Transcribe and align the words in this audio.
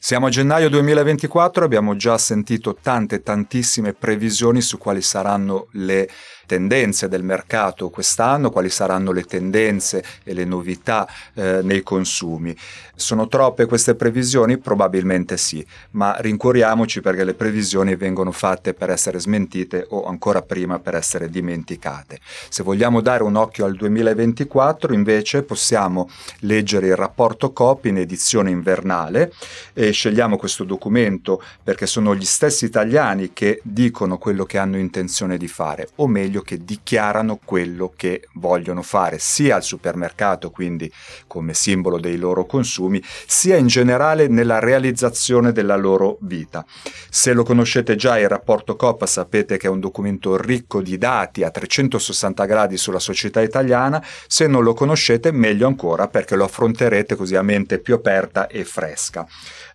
Siamo 0.00 0.26
a 0.26 0.30
gennaio 0.30 0.68
2024, 0.68 1.64
abbiamo 1.64 1.96
già 1.96 2.16
sentito 2.18 2.76
tante 2.80 3.20
tantissime 3.20 3.94
previsioni 3.94 4.60
su 4.60 4.78
quali 4.78 5.02
saranno 5.02 5.66
le 5.72 6.08
tendenze 6.48 7.08
del 7.08 7.22
mercato 7.22 7.90
quest'anno, 7.90 8.50
quali 8.50 8.70
saranno 8.70 9.12
le 9.12 9.24
tendenze 9.24 10.02
e 10.24 10.32
le 10.32 10.46
novità 10.46 11.06
eh, 11.34 11.60
nei 11.62 11.82
consumi. 11.82 12.56
Sono 12.94 13.28
troppe 13.28 13.66
queste 13.66 13.94
previsioni? 13.94 14.56
Probabilmente 14.56 15.36
sì, 15.36 15.64
ma 15.92 16.16
rincuoriamoci 16.18 17.02
perché 17.02 17.22
le 17.22 17.34
previsioni 17.34 17.94
vengono 17.94 18.32
fatte 18.32 18.72
per 18.72 18.90
essere 18.90 19.20
smentite 19.20 19.86
o 19.90 20.06
ancora 20.06 20.42
prima 20.42 20.78
per 20.78 20.94
essere 20.94 21.28
dimenticate. 21.28 22.18
Se 22.48 22.62
vogliamo 22.62 23.00
dare 23.00 23.22
un 23.22 23.36
occhio 23.36 23.66
al 23.66 23.76
2024 23.76 24.94
invece 24.94 25.42
possiamo 25.42 26.08
leggere 26.40 26.88
il 26.88 26.96
rapporto 26.96 27.52
COP 27.52 27.84
in 27.84 27.98
edizione 27.98 28.50
invernale 28.50 29.32
e 29.74 29.90
scegliamo 29.90 30.36
questo 30.36 30.64
documento 30.64 31.42
perché 31.62 31.86
sono 31.86 32.14
gli 32.14 32.24
stessi 32.24 32.64
italiani 32.64 33.32
che 33.32 33.60
dicono 33.62 34.18
quello 34.18 34.44
che 34.44 34.58
hanno 34.58 34.78
intenzione 34.78 35.36
di 35.36 35.48
fare, 35.48 35.90
o 35.96 36.06
meglio 36.06 36.37
meglio 36.38 36.42
che 36.42 36.64
dichiarano 36.64 37.38
quello 37.44 37.92
che 37.94 38.28
vogliono 38.34 38.82
fare, 38.82 39.18
sia 39.18 39.56
al 39.56 39.62
supermercato, 39.62 40.50
quindi 40.50 40.90
come 41.26 41.54
simbolo 41.54 41.98
dei 41.98 42.16
loro 42.16 42.46
consumi, 42.46 43.02
sia 43.26 43.56
in 43.56 43.66
generale 43.66 44.28
nella 44.28 44.58
realizzazione 44.58 45.52
della 45.52 45.76
loro 45.76 46.18
vita. 46.20 46.64
Se 47.10 47.32
lo 47.32 47.42
conoscete 47.42 47.96
già 47.96 48.18
il 48.18 48.28
rapporto 48.28 48.76
COP 48.76 49.04
sapete 49.06 49.56
che 49.56 49.66
è 49.66 49.70
un 49.70 49.80
documento 49.80 50.36
ricco 50.36 50.80
di 50.80 50.98
dati 50.98 51.42
a 51.42 51.50
360 51.50 52.44
gradi 52.44 52.76
sulla 52.76 52.98
società 52.98 53.40
italiana, 53.40 54.04
se 54.26 54.46
non 54.46 54.62
lo 54.62 54.74
conoscete 54.74 55.32
meglio 55.32 55.66
ancora 55.66 56.08
perché 56.08 56.36
lo 56.36 56.44
affronterete 56.44 57.16
così 57.16 57.34
a 57.34 57.42
mente 57.42 57.78
più 57.78 57.94
aperta 57.94 58.46
e 58.46 58.64
fresca. 58.64 59.26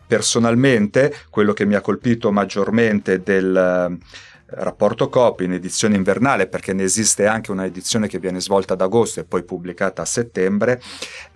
Personalmente, 0.06 1.14
quello 1.30 1.54
che 1.54 1.66
mi 1.66 1.76
ha 1.76 1.82
colpito 1.82 2.32
maggiormente 2.32 3.24
del 3.24 3.98
rapporto 4.58 5.10
COP 5.10 5.42
in 5.42 5.54
edizione 5.54 5.96
invernale, 5.96 6.48
perché 6.48 6.74
ne 6.74 6.84
esiste 6.84 7.26
anche 7.26 7.52
una 7.52 7.66
edizione 7.66 8.08
che 8.08 8.20
viene 8.20 8.40
svolta 8.42 8.74
ad 8.74 8.82
agosto 8.82 9.20
e 9.20 9.24
poi 9.24 9.44
pubblicata 9.44 10.02
a 10.02 10.06
settembre, 10.06 10.82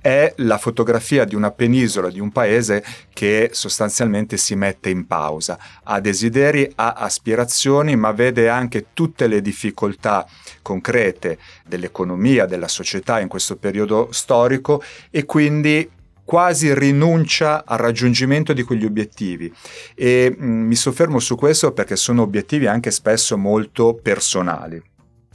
è 0.01 0.33
la 0.37 0.57
fotografia 0.57 1.25
di 1.25 1.35
una 1.35 1.51
penisola, 1.51 2.09
di 2.09 2.19
un 2.19 2.31
paese 2.31 2.83
che 3.13 3.49
sostanzialmente 3.51 4.38
si 4.38 4.55
mette 4.55 4.89
in 4.89 5.07
pausa, 5.07 5.57
ha 5.83 5.99
desideri, 5.99 6.71
ha 6.75 6.93
aspirazioni, 6.93 7.95
ma 7.95 8.11
vede 8.11 8.49
anche 8.49 8.88
tutte 8.93 9.27
le 9.27 9.41
difficoltà 9.41 10.25
concrete 10.61 11.38
dell'economia, 11.65 12.45
della 12.45 12.67
società 12.67 13.19
in 13.19 13.27
questo 13.27 13.55
periodo 13.55 14.09
storico 14.11 14.81
e 15.09 15.25
quindi 15.25 15.89
quasi 16.28 16.73
rinuncia 16.73 17.64
al 17.66 17.78
raggiungimento 17.78 18.52
di 18.52 18.64
quegli 18.64 18.83
obiettivi 18.83 19.50
e 19.95 20.36
mh, 20.38 20.45
mm, 20.45 20.67
mi 20.67 20.75
soffermo 20.75 21.19
su 21.19 21.38
questo 21.38 21.72
perché 21.72 21.95
sono 21.95 22.23
obiettivi 22.23 22.67
anche 22.67 22.92
spesso 22.92 23.38
molto 23.38 23.94
personali. 23.94 24.84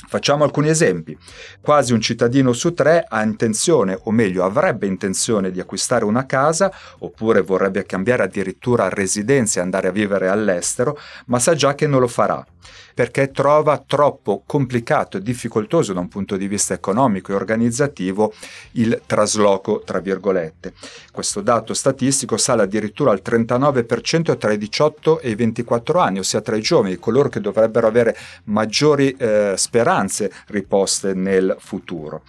Facciamo 0.06 0.44
alcuni 0.44 0.68
esempi. 0.68 1.16
Quasi 1.62 1.94
un 1.94 2.02
cittadino 2.02 2.52
su 2.52 2.74
tre 2.74 3.06
ha 3.08 3.22
intenzione, 3.22 3.98
o 4.02 4.10
meglio 4.10 4.44
avrebbe 4.44 4.86
intenzione 4.86 5.50
di 5.50 5.60
acquistare 5.60 6.04
una 6.04 6.26
casa, 6.26 6.70
oppure 6.98 7.40
vorrebbe 7.40 7.86
cambiare 7.86 8.24
addirittura 8.24 8.90
residenza 8.90 9.60
e 9.60 9.62
andare 9.62 9.88
a 9.88 9.92
vivere 9.92 10.28
all'estero, 10.28 10.98
ma 11.26 11.38
sa 11.38 11.54
già 11.54 11.74
che 11.74 11.86
non 11.86 12.00
lo 12.00 12.08
farà 12.08 12.44
perché 12.94 13.30
trova 13.30 13.82
troppo 13.84 14.42
complicato 14.46 15.16
e 15.16 15.22
difficoltoso 15.22 15.92
da 15.92 16.00
un 16.00 16.08
punto 16.08 16.36
di 16.36 16.48
vista 16.48 16.74
economico 16.74 17.32
e 17.32 17.34
organizzativo 17.34 18.32
il 18.72 19.02
trasloco, 19.06 19.82
tra 19.84 20.00
virgolette. 20.00 20.72
Questo 21.10 21.40
dato 21.40 21.74
statistico 21.74 22.36
sale 22.36 22.62
addirittura 22.62 23.10
al 23.10 23.22
39% 23.24 24.36
tra 24.36 24.52
i 24.52 24.58
18 24.58 25.20
e 25.20 25.30
i 25.30 25.34
24 25.34 26.00
anni, 26.00 26.18
ossia 26.18 26.40
tra 26.40 26.56
i 26.56 26.60
giovani, 26.60 26.96
coloro 26.96 27.28
che 27.28 27.40
dovrebbero 27.40 27.86
avere 27.86 28.16
maggiori 28.44 29.14
eh, 29.18 29.54
speranze 29.56 30.32
riposte 30.48 31.14
nel 31.14 31.56
futuro. 31.58 32.22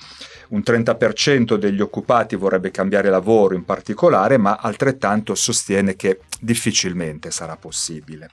Un 0.50 0.62
30% 0.64 1.56
degli 1.56 1.82
occupati 1.82 2.36
vorrebbe 2.36 2.70
cambiare 2.70 3.10
lavoro 3.10 3.56
in 3.56 3.66
particolare, 3.66 4.38
ma 4.38 4.58
altrettanto 4.60 5.34
sostiene 5.34 5.96
che 5.96 6.20
difficilmente 6.40 7.32
sarà 7.32 7.56
possibile. 7.56 8.30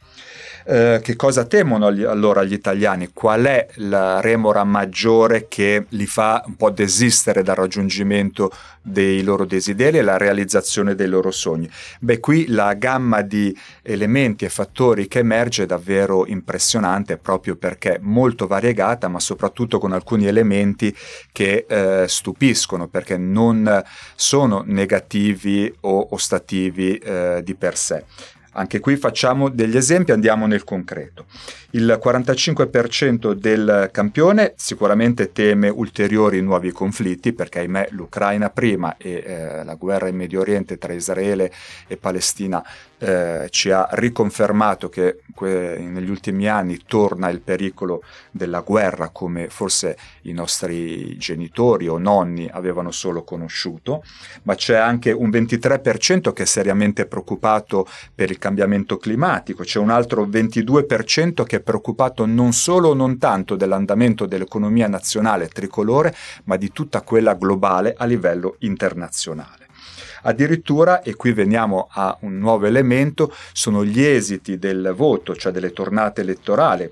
Eh, 0.64 1.00
che 1.02 1.16
cosa 1.16 1.44
temono 1.44 1.86
allora 1.86 2.44
gli 2.44 2.52
italiani? 2.52 3.10
Qual 3.12 3.44
è 3.44 3.66
la 3.76 4.20
remora 4.20 4.64
maggiore 4.64 5.46
che 5.48 5.86
li 5.90 6.06
fa 6.06 6.42
un 6.46 6.56
po' 6.56 6.70
desistere 6.70 7.42
dal 7.42 7.56
raggiungimento 7.56 8.50
dei 8.82 9.22
loro 9.22 9.44
desideri 9.44 9.98
e 9.98 10.02
la 10.02 10.16
realizzazione 10.16 10.94
dei 10.94 11.08
loro 11.08 11.30
sogni? 11.30 11.68
Beh, 12.00 12.20
qui 12.20 12.48
la 12.48 12.74
gamma 12.74 13.22
di 13.22 13.56
elementi 13.82 14.44
e 14.44 14.48
fattori 14.50 15.08
che 15.08 15.20
emerge 15.20 15.62
è 15.62 15.66
davvero 15.66 16.26
impressionante 16.26 17.16
proprio 17.16 17.56
perché 17.56 17.98
molto 18.00 18.46
variegata, 18.46 19.08
ma 19.08 19.20
soprattutto 19.20 19.78
con 19.78 19.92
alcuni 19.92 20.26
elementi 20.26 20.94
che 21.32 21.64
eh, 21.68 22.04
stupiscono 22.06 22.88
perché 22.88 23.16
non 23.16 23.82
sono 24.14 24.62
negativi 24.66 25.72
o 25.80 26.08
ostativi 26.10 26.96
eh, 26.96 27.40
di 27.42 27.54
per 27.54 27.76
sé. 27.76 28.04
Anche 28.52 28.80
qui 28.80 28.96
facciamo 28.96 29.48
degli 29.48 29.76
esempi, 29.76 30.12
andiamo 30.12 30.46
nel 30.46 30.64
concreto. 30.64 31.26
Il 31.70 32.00
45% 32.02 33.32
del 33.32 33.88
campione 33.92 34.54
sicuramente 34.56 35.30
teme 35.30 35.68
ulteriori 35.68 36.40
nuovi 36.40 36.72
conflitti 36.72 37.32
perché 37.32 37.60
ahimè 37.60 37.88
l'Ucraina 37.90 38.50
prima 38.50 38.96
e 38.96 39.22
eh, 39.24 39.64
la 39.64 39.74
guerra 39.74 40.08
in 40.08 40.16
Medio 40.16 40.40
Oriente 40.40 40.78
tra 40.78 40.92
Israele 40.92 41.52
e 41.86 41.96
Palestina 41.96 42.64
eh, 43.00 43.46
ci 43.50 43.70
ha 43.70 43.88
riconfermato 43.92 44.90
che 44.90 45.20
que- 45.34 45.78
negli 45.78 46.10
ultimi 46.10 46.48
anni 46.48 46.80
torna 46.86 47.30
il 47.30 47.40
pericolo 47.40 48.02
della 48.30 48.60
guerra 48.60 49.08
come 49.08 49.48
forse 49.48 49.96
i 50.22 50.32
nostri 50.32 51.16
genitori 51.16 51.88
o 51.88 51.96
nonni 51.96 52.48
avevano 52.52 52.90
solo 52.90 53.22
conosciuto, 53.24 54.02
ma 54.42 54.54
c'è 54.54 54.76
anche 54.76 55.12
un 55.12 55.30
23% 55.30 56.32
che 56.32 56.42
è 56.42 56.46
seriamente 56.46 57.06
preoccupato 57.06 57.86
per 58.14 58.30
il 58.30 58.38
cambiamento 58.38 58.98
climatico, 58.98 59.62
c'è 59.62 59.78
un 59.78 59.90
altro 59.90 60.26
22% 60.26 61.44
che 61.44 61.56
è 61.56 61.60
preoccupato 61.60 62.26
non 62.26 62.52
solo 62.52 62.90
o 62.90 62.94
non 62.94 63.16
tanto 63.16 63.56
dell'andamento 63.56 64.26
dell'economia 64.26 64.88
nazionale 64.88 65.48
tricolore, 65.48 66.14
ma 66.44 66.56
di 66.56 66.70
tutta 66.70 67.00
quella 67.00 67.34
globale 67.34 67.94
a 67.96 68.04
livello 68.04 68.56
internazionale. 68.58 69.69
Addirittura, 70.22 71.02
e 71.02 71.14
qui 71.14 71.32
veniamo 71.32 71.88
a 71.90 72.16
un 72.20 72.38
nuovo 72.38 72.66
elemento, 72.66 73.32
sono 73.52 73.84
gli 73.84 74.02
esiti 74.02 74.58
del 74.58 74.92
voto, 74.96 75.34
cioè 75.34 75.52
delle 75.52 75.72
tornate 75.72 76.20
elettorali, 76.20 76.90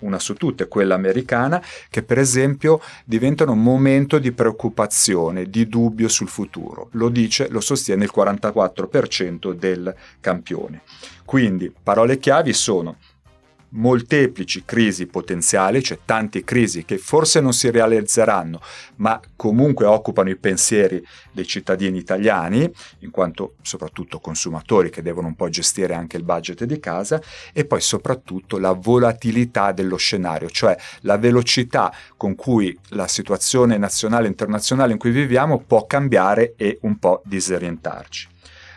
una 0.00 0.18
su 0.18 0.34
tutte, 0.34 0.68
quella 0.68 0.94
americana, 0.94 1.62
che 1.88 2.02
per 2.02 2.18
esempio 2.18 2.80
diventano 3.04 3.52
un 3.52 3.62
momento 3.62 4.18
di 4.18 4.32
preoccupazione, 4.32 5.48
di 5.48 5.68
dubbio 5.68 6.08
sul 6.08 6.28
futuro. 6.28 6.88
Lo 6.92 7.08
dice, 7.08 7.48
lo 7.48 7.60
sostiene 7.60 8.04
il 8.04 8.12
44% 8.14 9.52
del 9.52 9.94
campione. 10.20 10.82
Quindi 11.24 11.72
parole 11.82 12.18
chiavi 12.18 12.52
sono 12.52 12.96
molteplici 13.76 14.64
crisi 14.64 15.06
potenziali, 15.06 15.82
cioè 15.82 15.98
tante 16.04 16.44
crisi 16.44 16.84
che 16.84 16.98
forse 16.98 17.40
non 17.40 17.52
si 17.52 17.70
realizzeranno, 17.70 18.60
ma 18.96 19.20
comunque 19.36 19.86
occupano 19.86 20.30
i 20.30 20.36
pensieri 20.36 21.02
dei 21.32 21.46
cittadini 21.46 21.98
italiani, 21.98 22.70
in 23.00 23.10
quanto 23.10 23.54
soprattutto 23.62 24.18
consumatori 24.18 24.90
che 24.90 25.02
devono 25.02 25.28
un 25.28 25.36
po' 25.36 25.48
gestire 25.48 25.94
anche 25.94 26.16
il 26.16 26.24
budget 26.24 26.64
di 26.64 26.78
casa, 26.80 27.20
e 27.52 27.64
poi 27.64 27.80
soprattutto 27.80 28.58
la 28.58 28.72
volatilità 28.72 29.72
dello 29.72 29.96
scenario, 29.96 30.48
cioè 30.48 30.76
la 31.00 31.18
velocità 31.18 31.92
con 32.16 32.34
cui 32.34 32.76
la 32.90 33.08
situazione 33.08 33.78
nazionale 33.78 34.26
e 34.26 34.30
internazionale 34.30 34.92
in 34.92 34.98
cui 34.98 35.10
viviamo 35.10 35.58
può 35.58 35.86
cambiare 35.86 36.54
e 36.56 36.78
un 36.82 36.98
po' 36.98 37.22
disorientarci. 37.24 38.34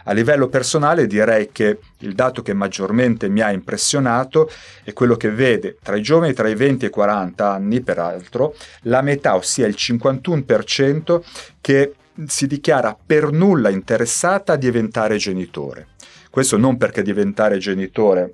A 0.10 0.14
livello 0.14 0.48
personale 0.48 1.06
direi 1.06 1.50
che 1.52 1.78
il 2.00 2.16
dato 2.16 2.42
che 2.42 2.56
maggiormente 2.56 3.30
mi 3.30 3.42
ha 3.42 3.52
impressionato 3.52 4.50
è 4.84 4.92
quello 4.92 5.16
che 5.16 5.30
vede 5.30 5.78
tra 5.84 5.96
i 5.96 6.02
giovani 6.02 6.34
tra 6.34 6.50
i 6.50 6.56
20 6.56 6.86
e 6.86 6.88
i 6.88 6.92
40 6.92 7.48
anni, 7.48 7.82
peraltro, 7.82 8.56
la 8.84 9.04
metà, 9.04 9.36
ossia 9.36 9.68
il 9.68 9.76
51%, 9.78 11.22
che 11.62 11.94
si 12.26 12.48
dichiara 12.48 12.98
per 13.06 13.32
nulla 13.32 13.70
interessata 13.70 14.54
a 14.54 14.58
diventare 14.58 15.18
genitore. 15.18 15.90
Questo 16.32 16.58
non 16.58 16.78
perché 16.78 17.04
diventare 17.04 17.60
genitore 17.60 18.34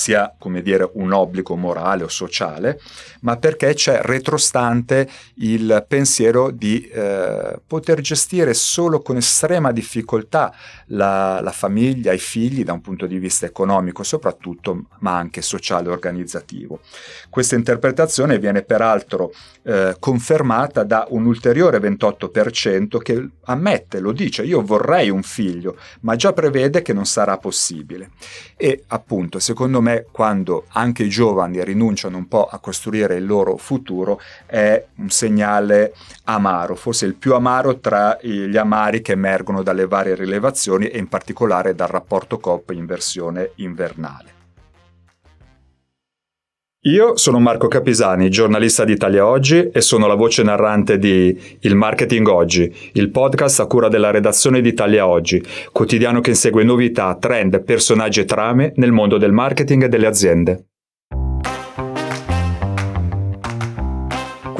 sia 0.00 0.34
come 0.38 0.62
dire 0.62 0.88
un 0.94 1.12
obbligo 1.12 1.56
morale 1.56 2.04
o 2.04 2.08
sociale, 2.08 2.80
ma 3.20 3.36
perché 3.36 3.74
c'è 3.74 4.00
retrostante 4.02 5.06
il 5.34 5.84
pensiero 5.86 6.50
di 6.50 6.88
eh, 6.88 7.60
poter 7.66 8.00
gestire 8.00 8.54
solo 8.54 9.00
con 9.00 9.18
estrema 9.18 9.72
difficoltà 9.72 10.54
la, 10.86 11.40
la 11.42 11.52
famiglia, 11.52 12.12
i 12.12 12.18
figli 12.18 12.64
da 12.64 12.72
un 12.72 12.80
punto 12.80 13.06
di 13.06 13.18
vista 13.18 13.44
economico 13.44 14.02
soprattutto, 14.02 14.86
ma 15.00 15.16
anche 15.18 15.42
sociale 15.42 15.88
e 15.88 15.92
organizzativo. 15.92 16.80
Questa 17.28 17.54
interpretazione 17.54 18.38
viene 18.38 18.62
peraltro 18.62 19.32
eh, 19.64 19.96
confermata 19.98 20.82
da 20.82 21.06
un 21.10 21.26
ulteriore 21.26 21.78
28% 21.78 22.96
che 22.98 23.28
ammette, 23.44 24.00
lo 24.00 24.12
dice, 24.12 24.44
io 24.44 24.62
vorrei 24.62 25.10
un 25.10 25.22
figlio, 25.22 25.76
ma 26.00 26.16
già 26.16 26.32
prevede 26.32 26.80
che 26.80 26.94
non 26.94 27.04
sarà 27.04 27.36
possibile. 27.36 28.12
E 28.56 28.84
appunto, 28.88 29.38
secondo 29.38 29.80
me, 29.80 29.89
quando 30.10 30.64
anche 30.72 31.04
i 31.04 31.08
giovani 31.08 31.62
rinunciano 31.64 32.16
un 32.16 32.28
po' 32.28 32.46
a 32.46 32.58
costruire 32.58 33.16
il 33.16 33.26
loro 33.26 33.56
futuro, 33.56 34.20
è 34.46 34.84
un 34.96 35.10
segnale 35.10 35.94
amaro, 36.24 36.74
forse 36.74 37.06
il 37.06 37.14
più 37.14 37.34
amaro 37.34 37.78
tra 37.78 38.18
gli 38.20 38.56
amari 38.56 39.02
che 39.02 39.12
emergono 39.12 39.62
dalle 39.62 39.86
varie 39.86 40.14
rilevazioni 40.14 40.88
e 40.88 40.98
in 40.98 41.08
particolare 41.08 41.74
dal 41.74 41.88
rapporto 41.88 42.38
COP 42.38 42.70
in 42.70 42.86
versione 42.86 43.52
invernale. 43.56 44.39
Io 46.84 47.14
sono 47.18 47.40
Marco 47.40 47.68
Capisani, 47.68 48.30
giornalista 48.30 48.86
di 48.86 48.92
Italia 48.92 49.26
Oggi 49.26 49.68
e 49.70 49.82
sono 49.82 50.06
la 50.06 50.14
voce 50.14 50.42
narrante 50.42 50.98
di 50.98 51.38
Il 51.60 51.74
Marketing 51.74 52.26
Oggi, 52.26 52.74
il 52.94 53.10
podcast 53.10 53.60
a 53.60 53.66
cura 53.66 53.88
della 53.88 54.10
redazione 54.10 54.62
di 54.62 54.70
Italia 54.70 55.06
Oggi, 55.06 55.44
quotidiano 55.72 56.22
che 56.22 56.30
insegue 56.30 56.64
novità, 56.64 57.14
trend, 57.20 57.62
personaggi 57.64 58.20
e 58.20 58.24
trame 58.24 58.72
nel 58.76 58.92
mondo 58.92 59.18
del 59.18 59.30
marketing 59.30 59.82
e 59.84 59.88
delle 59.90 60.06
aziende. 60.06 60.64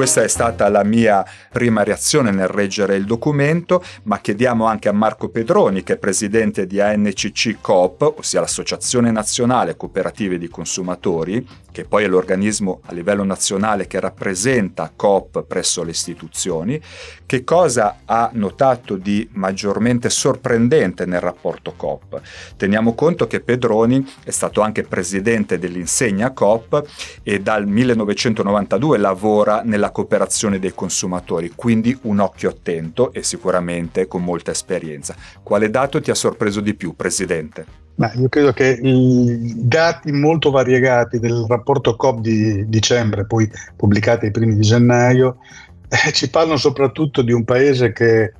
Questa 0.00 0.22
è 0.22 0.28
stata 0.28 0.66
la 0.70 0.82
mia 0.82 1.22
prima 1.52 1.82
reazione 1.82 2.30
nel 2.30 2.48
reggere 2.48 2.96
il 2.96 3.04
documento, 3.04 3.84
ma 4.04 4.18
chiediamo 4.18 4.64
anche 4.64 4.88
a 4.88 4.92
Marco 4.92 5.28
Pedroni, 5.28 5.82
che 5.82 5.92
è 5.92 5.98
presidente 5.98 6.66
di 6.66 6.80
ANCC 6.80 7.58
Coop, 7.60 8.14
ossia 8.16 8.40
l'Associazione 8.40 9.10
Nazionale 9.10 9.76
Cooperative 9.76 10.38
di 10.38 10.48
Consumatori, 10.48 11.46
che 11.70 11.84
poi 11.84 12.04
è 12.04 12.06
l'organismo 12.08 12.80
a 12.86 12.92
livello 12.92 13.24
nazionale 13.24 13.86
che 13.86 14.00
rappresenta 14.00 14.92
Coop 14.94 15.44
presso 15.44 15.82
le 15.82 15.90
istituzioni, 15.90 16.80
che 17.26 17.44
cosa 17.44 18.00
ha 18.04 18.30
notato 18.32 18.96
di 18.96 19.28
maggiormente 19.32 20.10
sorprendente 20.10 21.06
nel 21.06 21.20
rapporto 21.20 21.74
Coop. 21.76 22.20
Teniamo 22.56 22.94
conto 22.94 23.26
che 23.26 23.40
Pedroni 23.40 24.04
è 24.24 24.30
stato 24.30 24.60
anche 24.60 24.82
presidente 24.82 25.58
dell'insegna 25.58 26.32
Coop 26.32 26.82
e 27.22 27.40
dal 27.40 27.66
1992 27.66 28.98
lavora 28.98 29.62
nella 29.64 29.90
cooperazione 29.90 30.58
dei 30.58 30.74
consumatori, 30.74 31.52
quindi 31.54 31.96
un 32.02 32.18
occhio 32.18 32.50
attento 32.50 33.12
e 33.12 33.22
sicuramente 33.22 34.06
con 34.06 34.22
molta 34.22 34.50
esperienza. 34.50 35.14
Quale 35.42 35.70
dato 35.70 36.00
ti 36.00 36.10
ha 36.10 36.14
sorpreso 36.14 36.60
di 36.60 36.74
più, 36.74 36.94
Presidente? 36.96 37.79
Ma 37.96 38.10
io 38.14 38.28
credo 38.28 38.52
che 38.52 38.78
i 38.82 39.54
dati 39.56 40.10
molto 40.10 40.50
variegati 40.50 41.18
del 41.18 41.44
rapporto 41.46 41.96
COP 41.96 42.20
di 42.20 42.66
dicembre, 42.68 43.26
poi 43.26 43.50
pubblicati 43.76 44.26
ai 44.26 44.30
primi 44.30 44.54
di 44.54 44.62
gennaio, 44.62 45.36
eh, 45.88 46.12
ci 46.12 46.30
parlano 46.30 46.56
soprattutto 46.56 47.20
di 47.22 47.32
un 47.32 47.44
paese 47.44 47.92
che, 47.92 48.32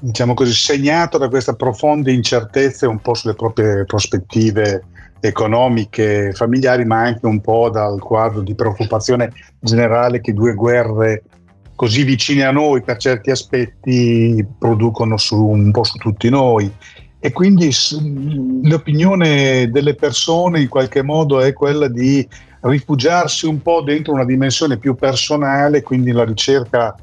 diciamo 0.00 0.34
così, 0.34 0.52
segnato 0.52 1.18
da 1.18 1.28
questa 1.28 1.54
profonda 1.54 2.10
incertezza 2.10 2.88
un 2.88 3.00
po' 3.00 3.14
sulle 3.14 3.34
proprie 3.34 3.84
prospettive 3.84 4.82
economiche, 5.20 6.32
familiari, 6.32 6.84
ma 6.84 7.00
anche 7.00 7.26
un 7.26 7.40
po' 7.40 7.70
dal 7.70 8.00
quadro 8.00 8.42
di 8.42 8.54
preoccupazione 8.54 9.32
generale 9.58 10.20
che 10.20 10.34
due 10.34 10.54
guerre 10.54 11.22
così 11.74 12.04
vicine 12.04 12.44
a 12.44 12.52
noi 12.52 12.82
per 12.82 12.98
certi 12.98 13.30
aspetti 13.30 14.44
producono 14.58 15.16
su, 15.16 15.42
un 15.44 15.70
po' 15.70 15.84
su 15.84 15.98
tutti 15.98 16.28
noi. 16.28 16.70
E 17.24 17.32
quindi 17.32 17.70
l'opinione 18.64 19.70
delle 19.70 19.94
persone 19.94 20.60
in 20.60 20.68
qualche 20.68 21.00
modo 21.00 21.40
è 21.40 21.54
quella 21.54 21.88
di 21.88 22.28
rifugiarsi 22.60 23.46
un 23.46 23.62
po' 23.62 23.80
dentro 23.80 24.12
una 24.12 24.26
dimensione 24.26 24.76
più 24.76 24.94
personale, 24.94 25.82
quindi 25.82 26.12
la 26.12 26.26
ricerca 26.26 26.94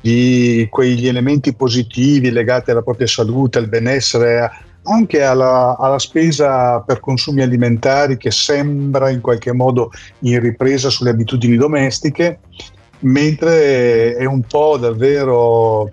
di 0.00 0.66
quegli 0.70 1.06
elementi 1.06 1.54
positivi 1.54 2.30
legati 2.30 2.70
alla 2.70 2.80
propria 2.80 3.06
salute, 3.06 3.58
al 3.58 3.68
benessere, 3.68 4.50
anche 4.84 5.22
alla, 5.22 5.76
alla, 5.78 5.98
spesa 5.98 6.80
per 6.80 7.00
consumi 7.00 7.42
alimentari 7.42 8.16
che 8.16 8.30
sembra 8.30 9.10
in 9.10 9.20
qualche 9.20 9.52
modo 9.52 9.90
in 10.20 10.40
ripresa 10.40 10.88
sulle 10.88 11.10
abitudini 11.10 11.56
domestiche, 11.56 12.38
mentre 13.00 14.16
è 14.16 14.24
un 14.24 14.40
po' 14.44 14.78
davvero 14.78 15.90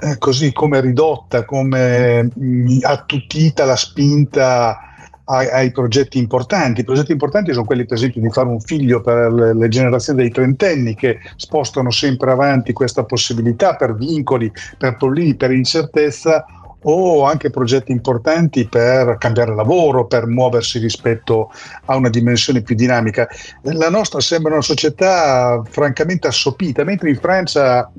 eh, 0.00 0.18
così 0.18 0.52
come 0.52 0.80
ridotta, 0.80 1.44
come 1.44 2.22
mh, 2.22 2.30
mm, 2.42 2.78
attutita 2.82 3.64
la 3.64 3.76
spinta 3.76 4.78
ai, 5.24 5.48
ai, 5.48 5.70
progetti 5.72 6.18
importanti. 6.18 6.80
I 6.80 6.84
progetti 6.84 7.12
importanti 7.12 7.52
sono 7.52 7.64
quelli, 7.64 7.86
per 7.86 7.96
esempio, 7.96 8.20
di 8.20 8.30
fare 8.30 8.48
un 8.48 8.60
figlio 8.60 9.00
per 9.00 9.32
le, 9.32 9.54
le 9.54 9.68
generazioni 9.68 10.22
dei 10.22 10.30
trentenni 10.30 10.94
che 10.94 11.18
spostano 11.36 11.90
sempre 11.90 12.32
avanti 12.32 12.72
questa 12.72 13.04
possibilità 13.04 13.76
per 13.76 13.94
vincoli, 13.94 14.50
per 14.76 14.96
problemi, 14.96 15.36
per 15.36 15.52
incertezza 15.52 16.44
o 16.82 17.24
anche 17.24 17.50
progetti 17.50 17.92
importanti 17.92 18.66
per 18.66 19.16
cambiare 19.18 19.54
lavoro, 19.54 20.06
per 20.06 20.26
muoversi 20.26 20.78
rispetto 20.78 21.52
a 21.86 21.96
una 21.96 22.08
dimensione 22.08 22.62
più 22.62 22.74
dinamica. 22.74 23.28
La 23.62 23.90
nostra 23.90 24.20
sembra 24.20 24.52
una 24.52 24.62
società 24.62 25.62
francamente 25.68 26.26
assopita, 26.26 26.84
mentre 26.84 27.10
in 27.10 27.16
Francia, 27.16 27.90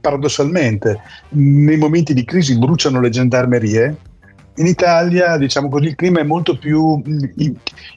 paradossalmente, 0.00 1.00
nei 1.30 1.76
momenti 1.76 2.12
di 2.14 2.24
crisi 2.24 2.58
bruciano 2.58 3.00
le 3.00 3.10
gendarmerie, 3.10 3.96
in 4.60 4.66
Italia, 4.66 5.38
diciamo 5.38 5.68
così, 5.68 5.86
il 5.86 5.94
clima 5.94 6.20
è 6.20 6.24
molto 6.24 6.56
più 6.58 7.02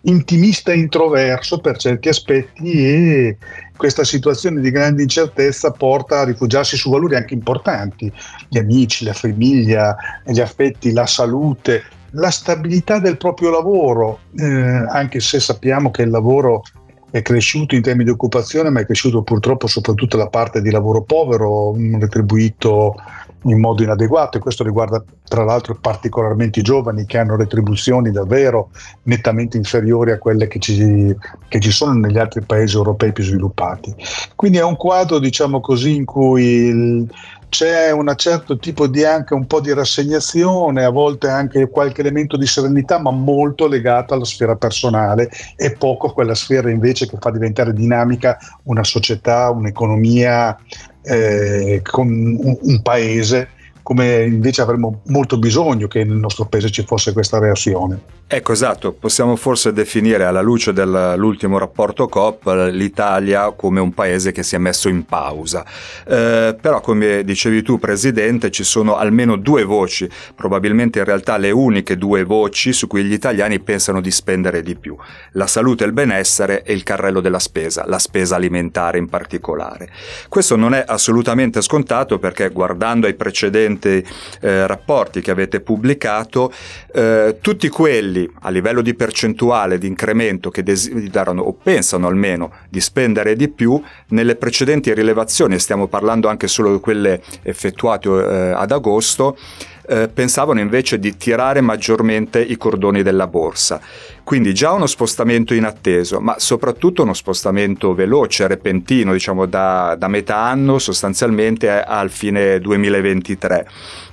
intimista 0.04 0.72
e 0.72 0.78
introverso 0.78 1.60
per 1.60 1.78
certi 1.78 2.08
aspetti 2.08 2.72
e 2.72 3.38
questa 3.76 4.06
situazione 4.06 4.62
di 4.62 4.72
grande 4.72 5.02
incertezza 5.02 5.72
porta 5.72 6.22
a 6.22 6.24
rifugiarsi 6.24 6.78
su 6.78 6.90
valori 6.90 7.16
anche 7.16 7.34
importanti, 7.34 8.12
gli 8.48 8.58
amici, 8.58 9.04
la 9.04 9.14
famiglia, 9.14 9.96
gli 10.26 10.40
affetti, 10.40 10.94
la 10.94 11.06
salute, 11.06 11.84
la 12.12 12.32
stabilità 12.32 13.00
del 13.00 13.18
proprio 13.18 13.50
lavoro, 13.50 14.20
eh, 14.38 14.46
anche 14.46 15.20
se 15.20 15.42
sappiamo 15.42 15.92
che 15.92 16.04
il 16.04 16.12
lavoro 16.12 16.64
è 17.12 17.22
cresciuto 17.22 17.76
in 17.76 17.82
termini 17.82 18.06
di 18.06 18.12
occupazione, 18.12 18.70
ma 18.70 18.80
è 18.80 18.86
cresciuto 18.86 19.22
purtroppo 19.22 19.68
soprattutto 19.68 20.18
la 20.18 20.30
parte 20.30 20.62
di 20.62 20.72
lavoro 20.72 21.02
povero, 21.04 21.76
retribuito 22.00 22.96
in 23.44 23.60
modo 23.60 23.84
inadeguato 23.84 24.38
e 24.38 24.42
questo 24.42 24.64
riguarda 24.64 25.04
tra 25.24 25.44
l'altro 25.44 25.78
particolarmente 25.80 26.60
i 26.60 26.64
giovani 26.64 27.06
che 27.06 27.18
hanno 27.18 27.36
retribuzioni 27.36 28.12
davvero 28.12 28.70
nettamente 29.04 29.58
inferiori 29.58 30.12
a 30.12 30.18
quelle 30.18 30.48
che 30.48 30.60
ci, 30.60 31.16
che 31.48 31.60
ci 31.60 31.72
sono 31.72 31.94
negli 31.94 32.18
altri 32.18 32.42
paesi 32.42 32.76
europei 32.76 33.12
più 33.12 33.24
sviluppati. 33.24 33.96
Quindi 34.36 34.58
è 34.58 34.64
un 34.64 34.76
quadro, 34.76 35.20
diciamo 35.20 35.60
così, 35.60 35.96
in 35.96 36.06
cui 36.06 36.44
il, 36.44 37.08
c'è 37.54 37.92
un 37.92 38.12
certo 38.16 38.58
tipo 38.58 38.88
di 38.88 39.04
anche 39.04 39.36
un 39.36 39.46
po' 39.46 39.62
di 39.62 39.72
rassegnazione, 39.72 40.84
a 40.84 40.90
volte 40.90 41.28
anche 41.28 41.70
qualche 41.70 42.02
elemento 42.02 42.36
di 42.36 42.48
serenità, 42.48 42.98
ma 42.98 43.12
molto 43.12 43.68
legato 43.68 44.16
alla 44.16 44.26
sfera 44.26 44.56
personale 44.56 45.30
e 45.56 45.74
poco 45.74 46.08
a 46.08 46.14
quella 46.14 46.34
sfera 46.34 46.72
invece 46.72 47.08
che 47.08 47.18
fa 47.20 47.30
diventare 47.30 47.72
dinamica 47.72 48.40
una 48.64 48.84
società, 48.84 49.52
un'economia, 49.52 50.58
eh, 51.04 51.82
con 51.84 52.08
un, 52.08 52.58
un 52.60 52.82
paese 52.82 53.50
come 53.84 54.24
invece 54.24 54.62
avremmo 54.62 55.02
molto 55.08 55.38
bisogno 55.38 55.88
che 55.88 56.06
nel 56.06 56.16
nostro 56.16 56.46
paese 56.46 56.72
ci 56.72 56.84
fosse 56.86 57.12
questa 57.12 57.38
reazione. 57.38 58.22
Ecco, 58.26 58.54
esatto, 58.54 58.94
possiamo 58.94 59.36
forse 59.36 59.74
definire 59.74 60.24
alla 60.24 60.42
luce 60.42 60.74
dell'ultimo 60.74 61.60
rapporto 61.60 62.08
COP 62.08 62.70
l'Italia 62.72 63.52
come 63.52 63.80
un 63.80 63.94
paese 63.94 64.32
che 64.32 64.42
si 64.42 64.56
è 64.56 64.58
messo 64.58 64.88
in 64.88 65.06
pausa. 65.06 65.64
Eh, 66.08 66.56
però, 66.60 66.80
come 66.80 67.24
dicevi 67.24 67.62
tu, 67.62 67.78
Presidente, 67.78 68.50
ci 68.50 68.64
sono 68.64 68.96
almeno 68.96 69.36
due 69.36 69.64
voci, 69.64 70.10
probabilmente 70.34 71.00
in 71.00 71.06
realtà 71.06 71.38
le 71.38 71.52
uniche 71.52 71.98
due 71.98 72.24
voci 72.24 72.74
su 72.74 72.88
cui 72.88 73.04
gli 73.04 73.14
italiani 73.14 73.60
pensano 73.60 74.02
di 74.02 74.10
spendere 74.10 74.64
di 74.64 74.76
più. 74.76 74.96
La 75.34 75.46
salute 75.46 75.84
e 75.84 75.88
il 75.88 75.94
benessere 75.94 76.64
e 76.64 76.74
il 76.74 76.82
carrello 76.84 77.20
della 77.20 77.40
spesa, 77.40 77.84
la 77.86 78.00
spesa 78.00 78.38
alimentare 78.38 78.98
in 78.98 79.10
particolare. 79.10 79.90
Questo 80.30 80.56
non 80.56 80.74
è 80.74 80.84
assolutamente 80.88 81.62
scontato 81.62 82.18
perché 82.18 82.50
guardando 82.50 83.06
ai 83.06 83.14
precedenti 83.14 83.73
recenti 83.74 84.06
eh, 84.42 84.68
rapporti 84.68 85.22
che 85.22 85.32
avete 85.32 85.60
pubblicato, 85.62 86.52
eh, 86.94 87.38
tutti 87.42 87.68
quelli 87.70 88.30
a 88.42 88.50
livello 88.50 88.82
di 88.82 88.94
percentuale 88.94 89.78
di 89.78 89.88
incremento 89.88 90.50
che 90.50 90.64
desiderano 90.64 91.42
o 91.42 91.54
pensano 91.54 92.08
almeno 92.08 92.52
di 92.70 92.80
spendere 92.80 93.36
di 93.36 93.50
più, 93.50 93.82
nelle 94.10 94.36
precedenti 94.36 94.94
rilevazioni, 94.94 95.60
stiamo 95.60 95.88
parlando 95.88 96.28
anche 96.28 96.48
solo 96.48 96.74
di 96.74 96.80
quelle 96.80 97.22
effettuate 97.42 98.10
eh, 98.10 98.52
ad 98.56 98.72
agosto, 98.72 99.38
eh, 99.86 100.08
pensavano 100.08 100.60
invece 100.60 100.98
di 100.98 101.18
tirare 101.18 101.62
maggiormente 101.62 102.42
i 102.42 102.58
cordoni 102.58 103.04
della 103.04 103.28
borsa. 103.28 103.82
Quindi 104.24 104.54
già 104.54 104.72
uno 104.72 104.88
spostamento 104.88 105.54
inatteso, 105.54 106.22
ma 106.22 106.36
soprattutto 106.38 107.04
uno 107.04 107.14
spostamento 107.14 107.94
veloce, 107.94 108.48
repentino, 108.48 109.12
diciamo 109.12 109.46
da, 109.46 109.96
da 109.98 110.08
metà 110.08 110.38
anno 110.38 110.80
sostanzialmente 110.80 111.70
al 111.70 112.10
fine 112.10 112.60
2023. 112.60 113.68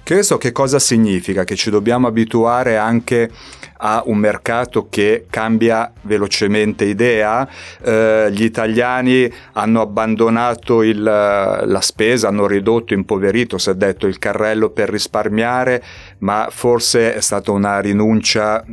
Questo 0.04 0.38
che 0.38 0.50
cosa 0.50 0.80
significa? 0.80 1.44
Che 1.44 1.54
ci 1.54 1.70
dobbiamo 1.70 2.08
abituare 2.08 2.76
anche 2.76 3.30
a 3.76 4.02
un 4.06 4.18
mercato 4.18 4.88
che 4.88 5.26
cambia 5.30 5.92
velocemente 6.02 6.84
idea. 6.84 7.48
Eh, 7.80 8.28
gli 8.32 8.42
italiani 8.42 9.32
hanno 9.52 9.80
abbandonato 9.80 10.82
il, 10.82 11.00
la 11.00 11.80
spesa, 11.80 12.26
hanno 12.26 12.48
ridotto, 12.48 12.94
impoverito, 12.94 13.58
si 13.58 13.70
è 13.70 13.74
detto, 13.74 14.08
il 14.08 14.18
carrello 14.18 14.70
per 14.70 14.90
risparmiare, 14.90 15.82
ma 16.18 16.48
forse 16.50 17.14
è 17.14 17.20
stata 17.20 17.52
una 17.52 17.78
rinuncia 17.78 18.64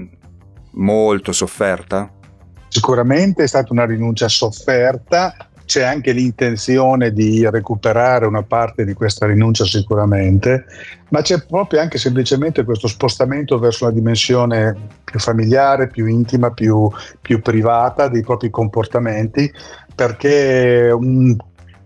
molto 0.77 1.31
sofferta? 1.31 2.09
Sicuramente 2.67 3.43
è 3.43 3.47
stata 3.47 3.71
una 3.71 3.85
rinuncia 3.85 4.27
sofferta, 4.27 5.35
c'è 5.65 5.83
anche 5.83 6.13
l'intenzione 6.13 7.11
di 7.11 7.47
recuperare 7.49 8.25
una 8.25 8.43
parte 8.43 8.85
di 8.85 8.93
questa 8.93 9.25
rinuncia 9.25 9.65
sicuramente, 9.65 10.65
ma 11.09 11.21
c'è 11.21 11.45
proprio 11.45 11.81
anche 11.81 11.97
semplicemente 11.97 12.63
questo 12.63 12.87
spostamento 12.87 13.59
verso 13.59 13.85
una 13.85 13.93
dimensione 13.93 14.75
più 15.03 15.19
familiare, 15.19 15.87
più 15.87 16.05
intima, 16.05 16.51
più, 16.51 16.89
più 17.21 17.41
privata 17.41 18.07
dei 18.07 18.21
propri 18.21 18.49
comportamenti, 18.49 19.51
perché 19.93 20.89
un 20.93 21.35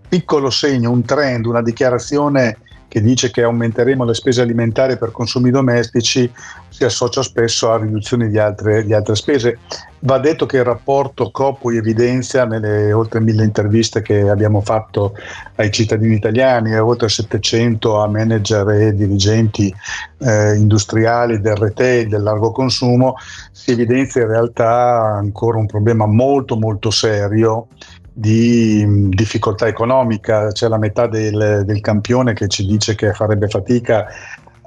piccolo 0.07 0.49
segno, 0.49 0.91
un 0.91 1.03
trend, 1.03 1.45
una 1.45 1.61
dichiarazione 1.61 2.57
che 2.91 2.99
dice 2.99 3.31
che 3.31 3.43
aumenteremo 3.43 4.03
le 4.03 4.13
spese 4.13 4.41
alimentari 4.41 4.97
per 4.97 5.11
consumi 5.11 5.49
domestici 5.49 6.29
si 6.67 6.83
associa 6.83 7.23
spesso 7.23 7.71
a 7.71 7.77
riduzione 7.77 8.27
di 8.27 8.37
altre, 8.37 8.83
di 8.83 8.93
altre 8.93 9.15
spese. 9.15 9.59
Va 9.99 10.19
detto 10.19 10.45
che 10.45 10.57
il 10.57 10.65
rapporto 10.65 11.31
Copui 11.31 11.77
evidenzia 11.77 12.43
nelle 12.43 12.91
oltre 12.91 13.21
mille 13.21 13.45
interviste 13.45 14.01
che 14.01 14.27
abbiamo 14.27 14.59
fatto 14.59 15.13
ai 15.55 15.71
cittadini 15.71 16.15
italiani 16.15 16.73
e 16.73 16.79
oltre 16.79 17.07
700 17.07 18.01
a 18.01 18.07
manager 18.09 18.67
e 18.71 18.93
dirigenti 18.93 19.73
eh, 20.17 20.55
industriali 20.55 21.39
del 21.39 21.55
retail, 21.55 22.09
del 22.09 22.23
largo 22.23 22.51
consumo, 22.51 23.15
si 23.53 23.71
evidenzia 23.71 24.23
in 24.23 24.27
realtà 24.27 25.15
ancora 25.17 25.59
un 25.59 25.65
problema 25.65 26.05
molto 26.07 26.57
molto 26.57 26.91
serio 26.91 27.67
di 28.13 29.09
difficoltà 29.09 29.67
economica, 29.67 30.51
c'è 30.51 30.67
la 30.67 30.77
metà 30.77 31.07
del, 31.07 31.63
del 31.65 31.81
campione 31.81 32.33
che 32.33 32.47
ci 32.47 32.65
dice 32.65 32.95
che 32.95 33.13
farebbe 33.13 33.47
fatica 33.47 34.07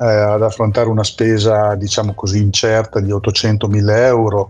eh, 0.00 0.06
ad 0.06 0.42
affrontare 0.42 0.88
una 0.88 1.04
spesa 1.04 1.74
diciamo 1.74 2.14
così 2.14 2.40
incerta 2.40 3.00
di 3.00 3.10
800.000 3.10 3.90
euro, 3.98 4.48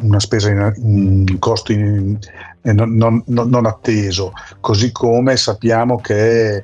una 0.00 0.20
spesa 0.20 0.50
in, 0.50 0.72
in 0.76 1.38
costo 1.38 1.72
in, 1.72 2.18
in, 2.62 2.74
non, 2.74 3.22
non, 3.26 3.48
non, 3.48 3.66
atteso, 3.66 4.32
così 4.60 4.92
come 4.92 5.36
sappiamo 5.36 6.00
che 6.00 6.62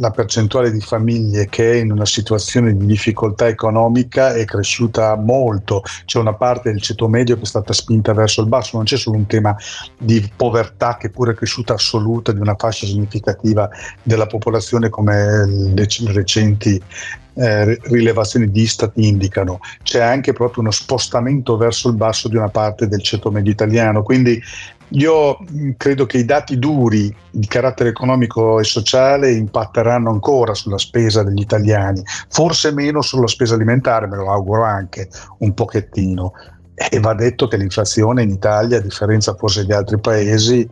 la 0.00 0.10
percentuale 0.10 0.72
di 0.72 0.80
famiglie 0.80 1.46
che 1.48 1.72
è 1.72 1.76
in 1.76 1.92
una 1.92 2.06
situazione 2.06 2.76
di 2.76 2.86
difficoltà 2.86 3.46
economica 3.46 4.34
è 4.34 4.44
cresciuta 4.44 5.14
molto, 5.16 5.82
c'è 6.06 6.18
una 6.18 6.34
parte 6.34 6.70
del 6.70 6.80
ceto 6.80 7.06
medio 7.06 7.36
che 7.36 7.42
è 7.42 7.46
stata 7.46 7.72
spinta 7.72 8.12
verso 8.12 8.40
il 8.40 8.48
basso, 8.48 8.76
non 8.76 8.86
c'è 8.86 8.96
solo 8.96 9.16
un 9.16 9.26
tema 9.26 9.54
di 9.98 10.28
povertà 10.34 10.96
che 10.96 11.10
pure 11.10 11.32
è 11.32 11.34
cresciuta 11.34 11.74
assoluta 11.74 12.32
di 12.32 12.40
una 12.40 12.56
fascia 12.58 12.86
significativa 12.86 13.68
della 14.02 14.26
popolazione 14.26 14.88
come 14.88 15.46
le 15.46 15.86
recenti 16.12 16.82
eh, 17.34 17.78
rilevazioni 17.82 18.50
di 18.50 18.62
Istat 18.62 18.92
indicano, 18.96 19.60
c'è 19.82 20.00
anche 20.00 20.32
proprio 20.32 20.62
uno 20.62 20.72
spostamento 20.72 21.56
verso 21.56 21.88
il 21.88 21.94
basso 21.94 22.28
di 22.28 22.36
una 22.36 22.48
parte 22.48 22.88
del 22.88 23.02
ceto 23.02 23.30
medio 23.30 23.52
italiano, 23.52 24.02
quindi 24.02 24.40
io 24.90 25.38
credo 25.76 26.06
che 26.06 26.18
i 26.18 26.24
dati 26.24 26.58
duri 26.58 27.14
di 27.30 27.46
carattere 27.46 27.90
economico 27.90 28.58
e 28.58 28.64
sociale 28.64 29.32
impatteranno 29.32 30.10
ancora 30.10 30.54
sulla 30.54 30.78
spesa 30.78 31.22
degli 31.22 31.40
italiani, 31.40 32.02
forse 32.28 32.72
meno 32.72 33.02
sulla 33.02 33.26
spesa 33.28 33.54
alimentare, 33.54 34.06
me 34.06 34.16
lo 34.16 34.30
auguro 34.32 34.64
anche 34.64 35.08
un 35.38 35.54
pochettino. 35.54 36.32
E 36.74 36.98
va 36.98 37.12
detto 37.12 37.46
che 37.46 37.58
l'inflazione 37.58 38.22
in 38.22 38.30
Italia, 38.30 38.78
a 38.78 38.80
differenza 38.80 39.34
forse 39.34 39.66
di 39.66 39.72
altri 39.72 40.00
paesi, 40.00 40.66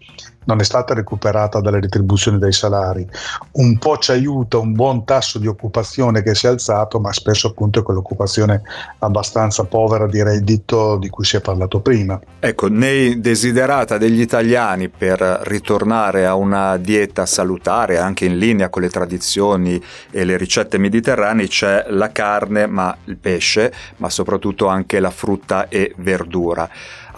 non 0.49 0.61
è 0.61 0.64
stata 0.64 0.95
recuperata 0.95 1.61
dalle 1.61 1.78
retribuzioni 1.78 2.38
dei 2.38 2.52
salari. 2.52 3.07
Un 3.52 3.76
po' 3.78 3.99
ci 3.99 4.12
aiuta 4.12 4.57
un 4.57 4.73
buon 4.73 5.05
tasso 5.05 5.38
di 5.38 5.47
occupazione 5.47 6.23
che 6.23 6.35
si 6.35 6.47
è 6.47 6.49
alzato, 6.49 6.99
ma 7.00 7.12
spesso 7.12 7.49
appunto 7.49 7.81
è 7.81 7.83
quell'occupazione 7.83 8.62
abbastanza 9.00 9.64
povera 9.64 10.07
di 10.07 10.23
reddito 10.23 10.97
di 10.97 11.11
cui 11.11 11.25
si 11.25 11.37
è 11.37 11.40
parlato 11.43 11.81
prima. 11.81 12.19
Ecco, 12.40 12.69
nei 12.69 13.21
desiderata 13.21 13.99
degli 13.99 14.21
italiani 14.21 14.88
per 14.88 15.21
ritornare 15.45 16.25
a 16.26 16.35
una 16.35 16.78
dieta 16.78 17.26
salutare, 17.26 17.99
anche 17.99 18.25
in 18.25 18.38
linea 18.38 18.71
con 18.71 18.81
le 18.81 18.88
tradizioni 18.88 19.83
e 20.11 20.25
le 20.25 20.38
ricette 20.38 20.78
mediterranee, 20.78 21.47
c'è 21.47 21.87
la 21.88 22.11
carne, 22.11 22.67
ma 22.67 22.97
il 23.05 23.19
pesce, 23.19 23.71
ma 23.97 24.09
soprattutto 24.09 24.67
anche 24.67 24.99
la 24.99 25.11
frutta 25.11 25.69
e 25.69 25.93
verdura. 25.99 26.69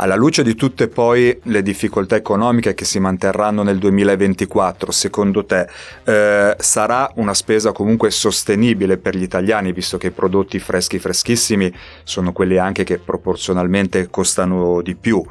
Alla 0.03 0.17
luce 0.17 0.43
di 0.43 0.55
tutte 0.55 0.89
poi 0.89 1.39
le 1.43 1.61
difficoltà 1.61 2.17
economiche 2.17 2.73
che 2.73 2.87
si 2.87 2.99
manterranno 2.99 3.63
nel 3.63 3.77
2024, 3.77 4.91
secondo 4.93 5.45
te 5.45 5.67
eh, 6.05 6.57
sarà 6.59 7.11
una 7.17 7.35
spesa 7.35 7.73
comunque 7.73 8.11
sostenibile 8.11 8.97
per 8.97 9.15
gli 9.15 9.23
italiani, 9.23 9.73
visto 9.73 9.99
che 9.99 10.07
i 10.07 10.11
prodotti 10.11 10.59
freschi 10.59 10.99
freschissimi 10.99 11.71
sono 12.03 12.33
quelli 12.33 12.57
anche 12.57 12.83
che 12.83 12.99
proporzionalmente 12.99 14.09
costano 14.09 14.81
di 14.81 14.95
più? 14.95 15.23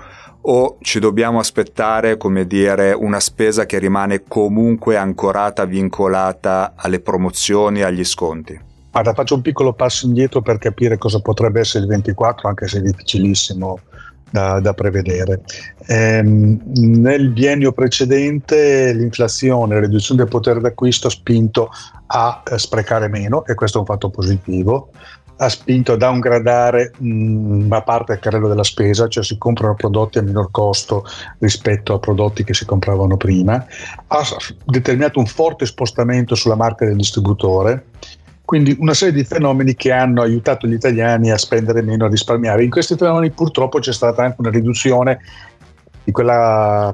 o 0.41 0.77
ci 0.81 0.99
dobbiamo 0.99 1.39
aspettare, 1.39 2.15
come 2.15 2.47
dire, 2.47 2.93
una 2.93 3.19
spesa 3.19 3.65
che 3.65 3.77
rimane 3.77 4.23
comunque 4.25 4.95
ancorata, 4.95 5.65
vincolata 5.65 6.73
alle 6.75 7.01
promozioni, 7.01 7.81
agli 7.81 8.05
sconti? 8.05 8.57
Guarda, 8.89 9.13
faccio 9.13 9.35
un 9.35 9.41
piccolo 9.41 9.73
passo 9.73 10.05
indietro 10.05 10.41
per 10.41 10.57
capire 10.57 10.97
cosa 10.97 11.19
potrebbe 11.19 11.59
essere 11.59 11.83
il 11.83 11.89
24, 11.89 12.47
anche 12.47 12.67
se 12.67 12.77
è 12.77 12.81
difficilissimo 12.81 13.79
da, 14.31 14.59
da 14.59 14.73
prevedere. 14.73 15.41
Ehm, 15.87 16.61
nel 16.75 17.29
biennio 17.29 17.71
precedente 17.71 18.93
l'inflazione, 18.93 19.75
la 19.75 19.81
riduzione 19.81 20.21
del 20.21 20.29
potere 20.29 20.59
d'acquisto 20.59 21.07
ha 21.07 21.11
spinto 21.11 21.69
a 22.07 22.43
eh, 22.45 22.57
sprecare 22.57 23.07
meno 23.07 23.45
e 23.45 23.53
questo 23.53 23.77
è 23.77 23.81
un 23.81 23.87
fatto 23.87 24.09
positivo 24.09 24.91
ha 25.41 25.49
spinto 25.49 25.93
a 25.93 25.97
downgradare 25.97 26.91
una 26.99 27.81
parte 27.81 28.13
del 28.13 28.21
carrello 28.21 28.49
della 28.49 28.63
spesa, 28.63 29.07
cioè 29.07 29.23
si 29.23 29.37
comprano 29.37 29.73
prodotti 29.73 30.17
a 30.17 30.21
minor 30.21 30.51
costo 30.51 31.05
rispetto 31.39 31.93
a 31.93 31.99
prodotti 31.99 32.43
che 32.43 32.53
si 32.53 32.65
compravano 32.65 33.15
prima, 33.15 33.65
ha 34.07 34.23
determinato 34.65 35.19
un 35.19 35.27
forte 35.27 35.65
spostamento 35.65 36.35
sulla 36.35 36.55
marca 36.55 36.85
del 36.85 36.97
distributore 36.97 37.85
quindi 38.49 38.75
una 38.79 38.95
serie 38.95 39.13
di 39.13 39.23
fenomeni 39.23 39.75
che 39.75 39.91
hanno 39.91 40.23
aiutato 40.23 40.65
gli 40.65 40.73
italiani 40.73 41.29
a 41.29 41.37
spendere 41.37 41.83
meno, 41.83 42.05
a 42.05 42.09
risparmiare. 42.09 42.63
In 42.63 42.71
questi 42.71 42.95
fenomeni 42.95 43.29
purtroppo 43.29 43.77
c'è 43.77 43.93
stata 43.93 44.23
anche 44.23 44.37
una 44.39 44.49
riduzione 44.49 45.19
di 46.03 46.11
quella 46.11 46.91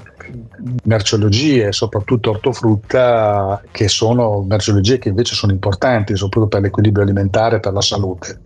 merceologie, 0.84 1.72
soprattutto 1.72 2.32
ortofrutta, 2.32 3.62
che 3.72 3.88
sono 3.88 4.42
merceologie 4.42 4.98
che 4.98 5.08
invece 5.08 5.34
sono 5.34 5.54
importanti, 5.54 6.18
soprattutto 6.18 6.50
per 6.50 6.60
l'equilibrio 6.60 7.06
alimentare 7.06 7.56
e 7.56 7.60
per 7.62 7.72
la 7.72 7.80
salute. 7.80 8.42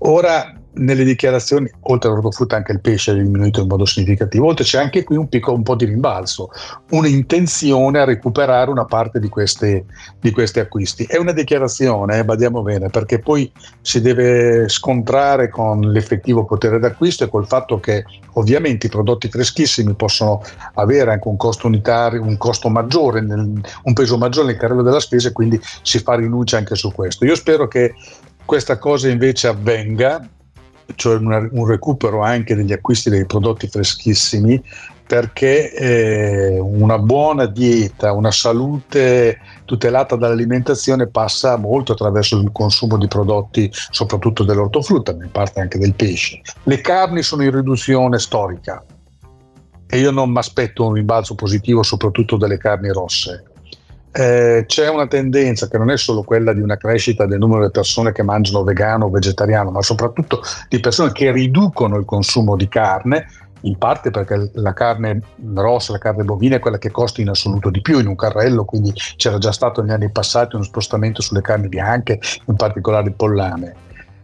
Ora 0.00 0.52
nelle 0.74 1.04
dichiarazioni, 1.04 1.70
oltre 1.82 2.10
all'ortofrutta, 2.10 2.56
anche 2.56 2.72
il 2.72 2.80
pesce 2.80 3.12
è 3.12 3.14
diminuito 3.14 3.60
in 3.60 3.68
modo 3.68 3.84
significativo. 3.84 4.46
Oltre 4.46 4.64
c'è 4.64 4.78
anche 4.78 5.04
qui 5.04 5.16
un, 5.16 5.28
piccolo, 5.28 5.56
un 5.56 5.62
po' 5.62 5.74
di 5.74 5.84
rimbalzo, 5.84 6.50
un'intenzione 6.90 7.98
a 7.98 8.04
recuperare 8.04 8.70
una 8.70 8.84
parte 8.84 9.20
di, 9.20 9.28
queste, 9.28 9.84
di 10.20 10.30
questi 10.30 10.60
acquisti. 10.60 11.04
È 11.04 11.16
una 11.16 11.32
dichiarazione, 11.32 12.18
eh, 12.18 12.24
badiamo 12.24 12.62
bene, 12.62 12.88
perché 12.88 13.18
poi 13.18 13.50
si 13.80 14.00
deve 14.00 14.68
scontrare 14.68 15.48
con 15.48 15.80
l'effettivo 15.80 16.44
potere 16.44 16.78
d'acquisto 16.78 17.24
e 17.24 17.28
col 17.28 17.46
fatto 17.46 17.78
che 17.78 18.04
ovviamente 18.34 18.86
i 18.86 18.90
prodotti 18.90 19.28
freschissimi 19.28 19.94
possono 19.94 20.42
avere 20.74 21.12
anche 21.12 21.28
un 21.28 21.36
costo 21.36 21.66
unitario, 21.66 22.22
un 22.22 22.36
costo 22.36 22.68
maggiore, 22.68 23.20
nel, 23.20 23.38
un 23.82 23.92
peso 23.92 24.18
maggiore 24.18 24.48
nel 24.48 24.56
carrello 24.56 24.82
della 24.82 25.00
spesa 25.00 25.28
e 25.28 25.32
quindi 25.32 25.60
si 25.82 25.98
fa 25.98 26.14
rinuncia 26.14 26.56
anche 26.56 26.74
su 26.74 26.92
questo. 26.92 27.24
Io 27.24 27.34
spero 27.34 27.68
che 27.68 27.94
questa 28.44 28.78
cosa 28.78 29.08
invece 29.08 29.46
avvenga 29.46 30.28
cioè 30.94 31.16
una, 31.16 31.46
un 31.50 31.66
recupero 31.66 32.22
anche 32.22 32.54
degli 32.54 32.72
acquisti 32.72 33.10
dei 33.10 33.26
prodotti 33.26 33.68
freschissimi, 33.68 34.62
perché 35.06 35.72
eh, 35.74 36.58
una 36.58 36.98
buona 36.98 37.46
dieta, 37.46 38.12
una 38.12 38.30
salute 38.30 39.38
tutelata 39.64 40.16
dall'alimentazione 40.16 41.08
passa 41.08 41.56
molto 41.56 41.92
attraverso 41.92 42.38
il 42.38 42.50
consumo 42.52 42.96
di 42.96 43.06
prodotti, 43.06 43.70
soprattutto 43.90 44.44
dell'ortofrutta, 44.44 45.14
ma 45.14 45.24
in 45.24 45.30
parte 45.30 45.60
anche 45.60 45.78
del 45.78 45.94
pesce. 45.94 46.40
Le 46.62 46.80
carni 46.80 47.22
sono 47.22 47.42
in 47.42 47.50
riduzione 47.50 48.18
storica 48.18 48.82
e 49.86 49.98
io 49.98 50.10
non 50.10 50.30
mi 50.30 50.38
aspetto 50.38 50.86
un 50.86 50.94
rimbalzo 50.94 51.34
positivo 51.34 51.82
soprattutto 51.82 52.36
delle 52.36 52.58
carni 52.58 52.90
rosse 52.90 53.44
eh, 54.16 54.64
c'è 54.66 54.88
una 54.88 55.08
tendenza 55.08 55.66
che 55.66 55.76
non 55.76 55.90
è 55.90 55.96
solo 55.96 56.22
quella 56.22 56.52
di 56.52 56.60
una 56.60 56.76
crescita 56.76 57.26
del 57.26 57.40
numero 57.40 57.64
di 57.64 57.72
persone 57.72 58.12
che 58.12 58.22
mangiano 58.22 58.62
vegano 58.62 59.06
o 59.06 59.10
vegetariano, 59.10 59.72
ma 59.72 59.82
soprattutto 59.82 60.40
di 60.68 60.78
persone 60.78 61.10
che 61.10 61.32
riducono 61.32 61.96
il 61.96 62.04
consumo 62.04 62.54
di 62.54 62.68
carne, 62.68 63.26
in 63.62 63.76
parte 63.76 64.10
perché 64.10 64.50
la 64.54 64.72
carne 64.72 65.20
rossa, 65.54 65.90
la 65.90 65.98
carne 65.98 66.22
bovina 66.22 66.56
è 66.56 66.58
quella 66.60 66.78
che 66.78 66.92
costa 66.92 67.22
in 67.22 67.30
assoluto 67.30 67.70
di 67.70 67.80
più 67.80 67.98
in 67.98 68.06
un 68.06 68.14
carrello, 68.14 68.64
quindi 68.64 68.92
c'era 69.16 69.38
già 69.38 69.50
stato 69.50 69.82
negli 69.82 69.90
anni 69.90 70.10
passati 70.12 70.54
uno 70.54 70.64
spostamento 70.64 71.20
sulle 71.20 71.40
carni 71.40 71.66
bianche, 71.66 72.20
in 72.46 72.54
particolare 72.54 73.08
il 73.08 73.14
pollame, 73.14 73.74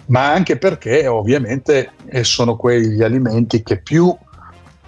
ma 0.06 0.30
anche 0.30 0.56
perché 0.56 1.08
ovviamente 1.08 1.90
eh, 2.06 2.22
sono 2.22 2.54
quegli 2.54 3.02
alimenti 3.02 3.64
che 3.64 3.78
più 3.78 4.16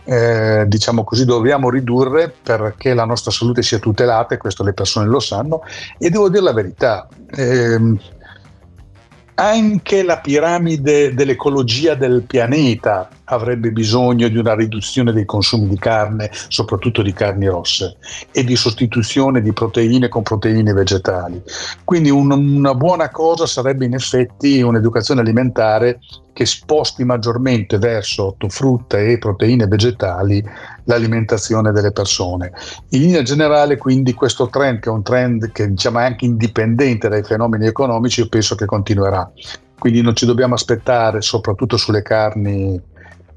eh, 0.04 0.64
diciamo 0.66 1.04
così, 1.04 1.24
dobbiamo 1.24 1.70
ridurre 1.70 2.32
perché 2.42 2.94
la 2.94 3.04
nostra 3.04 3.30
salute 3.30 3.62
sia 3.62 3.78
tutelata 3.78 4.34
e 4.34 4.38
questo 4.38 4.64
le 4.64 4.72
persone 4.72 5.06
lo 5.06 5.20
sanno 5.20 5.62
e 5.98 6.10
devo 6.10 6.28
dire 6.28 6.42
la 6.42 6.52
verità. 6.52 7.08
Ehm, 7.34 7.98
anche 9.34 10.02
la 10.02 10.18
piramide 10.18 11.14
dell'ecologia 11.14 11.94
del 11.94 12.22
pianeta 12.26 13.08
avrebbe 13.32 13.72
bisogno 13.72 14.28
di 14.28 14.36
una 14.36 14.54
riduzione 14.54 15.12
dei 15.12 15.24
consumi 15.24 15.68
di 15.68 15.78
carne, 15.78 16.30
soprattutto 16.48 17.02
di 17.02 17.12
carni 17.12 17.46
rosse, 17.46 17.96
e 18.30 18.44
di 18.44 18.56
sostituzione 18.56 19.40
di 19.40 19.52
proteine 19.52 20.08
con 20.08 20.22
proteine 20.22 20.72
vegetali. 20.72 21.42
Quindi 21.84 22.10
un, 22.10 22.30
una 22.30 22.74
buona 22.74 23.10
cosa 23.10 23.46
sarebbe 23.46 23.84
in 23.84 23.94
effetti 23.94 24.60
un'educazione 24.60 25.20
alimentare 25.20 25.98
che 26.32 26.46
sposti 26.46 27.04
maggiormente 27.04 27.78
verso 27.78 28.36
frutta 28.48 28.98
e 28.98 29.18
proteine 29.18 29.66
vegetali 29.66 30.42
l'alimentazione 30.84 31.72
delle 31.72 31.92
persone. 31.92 32.52
In 32.90 33.02
linea 33.02 33.22
generale, 33.22 33.76
quindi, 33.76 34.14
questo 34.14 34.48
trend, 34.48 34.80
che 34.80 34.88
è 34.88 34.92
un 34.92 35.02
trend 35.02 35.52
che 35.52 35.68
diciamo, 35.68 35.98
è 35.98 36.04
anche 36.04 36.24
indipendente 36.24 37.08
dai 37.08 37.22
fenomeni 37.22 37.66
economici, 37.66 38.20
io 38.20 38.28
penso 38.28 38.54
che 38.54 38.64
continuerà. 38.64 39.30
Quindi 39.78 40.00
non 40.00 40.14
ci 40.14 40.26
dobbiamo 40.26 40.54
aspettare, 40.54 41.20
soprattutto 41.20 41.76
sulle 41.76 42.02
carni, 42.02 42.80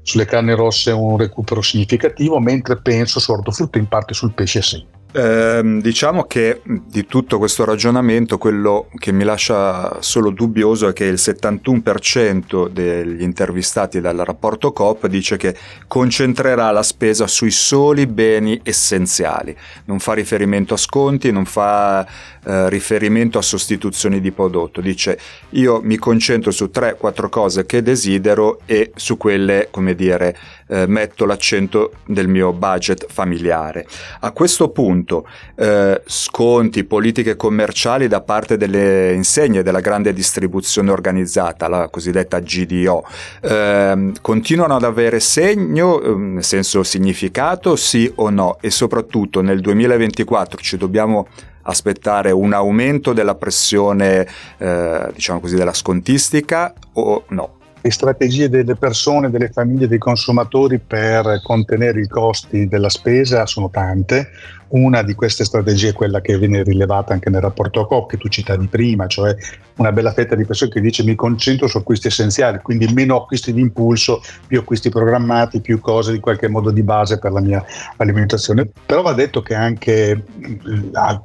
sulle 0.06 0.24
carni 0.24 0.54
rosse, 0.54 0.92
un 0.92 1.16
recupero 1.16 1.60
significativo, 1.62 2.38
mentre 2.38 2.76
penso 2.76 3.20
ortofrutta 3.32 3.78
in 3.78 3.88
parte 3.88 4.14
sul 4.14 4.32
pesce 4.32 4.62
sì. 4.62 4.86
Eh, 5.12 5.78
diciamo 5.80 6.24
che 6.24 6.60
di 6.64 7.06
tutto 7.06 7.38
questo 7.38 7.64
ragionamento 7.64 8.36
quello 8.36 8.90
che 8.98 9.12
mi 9.12 9.24
lascia 9.24 10.02
solo 10.02 10.28
dubbioso 10.28 10.88
è 10.88 10.92
che 10.92 11.04
il 11.04 11.14
71% 11.14 12.68
degli 12.68 13.22
intervistati 13.22 14.02
dal 14.02 14.18
rapporto 14.18 14.72
COP 14.72 15.06
dice 15.06 15.38
che 15.38 15.56
concentrerà 15.86 16.70
la 16.70 16.82
spesa 16.82 17.26
sui 17.26 17.50
soli 17.50 18.06
beni 18.06 18.60
essenziali, 18.62 19.56
non 19.86 20.00
fa 20.00 20.12
riferimento 20.12 20.74
a 20.74 20.76
sconti, 20.76 21.32
non 21.32 21.46
fa 21.46 22.06
eh, 22.46 22.68
riferimento 22.68 23.38
a 23.38 23.42
sostituzioni 23.42 24.20
di 24.20 24.30
prodotto, 24.30 24.80
dice 24.80 25.18
io 25.50 25.80
mi 25.82 25.96
concentro 25.96 26.52
su 26.52 26.70
3-4 26.72 27.28
cose 27.28 27.66
che 27.66 27.82
desidero 27.82 28.60
e 28.66 28.92
su 28.94 29.16
quelle, 29.16 29.66
come 29.72 29.96
dire, 29.96 30.36
eh, 30.68 30.86
metto 30.86 31.24
l'accento 31.24 31.92
del 32.06 32.28
mio 32.28 32.52
budget 32.52 33.06
familiare. 33.08 33.86
A 34.20 34.30
questo 34.30 34.68
punto 34.68 35.26
eh, 35.56 36.00
sconti, 36.06 36.84
politiche 36.84 37.34
commerciali 37.34 38.06
da 38.06 38.20
parte 38.20 38.56
delle 38.56 39.12
insegne 39.12 39.62
della 39.64 39.80
grande 39.80 40.12
distribuzione 40.12 40.90
organizzata, 40.90 41.66
la 41.66 41.88
cosiddetta 41.88 42.38
GDO, 42.38 43.04
eh, 43.40 44.12
continuano 44.20 44.76
ad 44.76 44.84
avere 44.84 45.18
segno, 45.18 46.00
ehm, 46.00 46.34
nel 46.34 46.44
senso 46.44 46.84
significato, 46.84 47.74
sì 47.74 48.10
o 48.16 48.30
no? 48.30 48.58
E 48.60 48.70
soprattutto 48.70 49.40
nel 49.40 49.60
2024 49.60 50.60
ci 50.60 50.76
dobbiamo 50.76 51.26
aspettare 51.66 52.30
un 52.30 52.52
aumento 52.52 53.12
della 53.12 53.34
pressione, 53.34 54.26
eh, 54.58 55.10
diciamo 55.12 55.40
così, 55.40 55.56
della 55.56 55.74
scontistica 55.74 56.72
o 56.94 57.24
no? 57.28 57.56
le 57.86 57.92
strategie 57.92 58.48
delle 58.48 58.74
persone, 58.74 59.30
delle 59.30 59.48
famiglie, 59.48 59.86
dei 59.86 59.98
consumatori 59.98 60.80
per 60.80 61.40
contenere 61.44 62.00
i 62.00 62.08
costi 62.08 62.66
della 62.66 62.88
spesa 62.88 63.46
sono 63.46 63.70
tante. 63.70 64.30
Una 64.68 65.02
di 65.02 65.14
queste 65.14 65.44
strategie 65.44 65.90
è 65.90 65.92
quella 65.92 66.20
che 66.20 66.36
viene 66.38 66.64
rilevata 66.64 67.12
anche 67.12 67.30
nel 67.30 67.40
rapporto 67.40 67.86
COP 67.86 68.10
che 68.10 68.16
tu 68.16 68.28
citavi 68.28 68.66
prima, 68.66 69.06
cioè 69.06 69.34
una 69.76 69.92
bella 69.92 70.12
fetta 70.12 70.34
di 70.34 70.44
persone 70.44 70.72
che 70.72 70.80
dice 70.80 71.04
mi 71.04 71.14
concentro 71.14 71.68
su 71.68 71.76
acquisti 71.76 72.08
essenziali, 72.08 72.58
quindi 72.62 72.92
meno 72.92 73.16
acquisti 73.16 73.52
di 73.52 73.60
impulso, 73.60 74.20
più 74.46 74.58
acquisti 74.58 74.88
programmati, 74.88 75.60
più 75.60 75.80
cose 75.80 76.10
di 76.10 76.18
qualche 76.18 76.48
modo 76.48 76.72
di 76.72 76.82
base 76.82 77.18
per 77.18 77.30
la 77.30 77.40
mia 77.40 77.64
alimentazione. 77.98 78.68
Però 78.84 79.02
va 79.02 79.12
detto 79.12 79.40
che 79.40 79.54
anche 79.54 80.24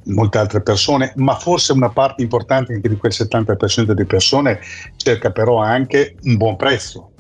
molte 0.06 0.38
altre 0.38 0.62
persone, 0.62 1.12
ma 1.16 1.34
forse 1.36 1.72
una 1.72 1.90
parte 1.90 2.22
importante 2.22 2.74
anche 2.74 2.90
di 2.90 2.98
quel 2.98 3.14
70% 3.16 3.92
di 3.92 4.06
persone 4.06 4.60
cerca 4.98 5.32
però 5.32 5.58
anche 5.58 6.16
un 6.24 6.38
buon 6.38 6.58
prezzo, 6.58 7.14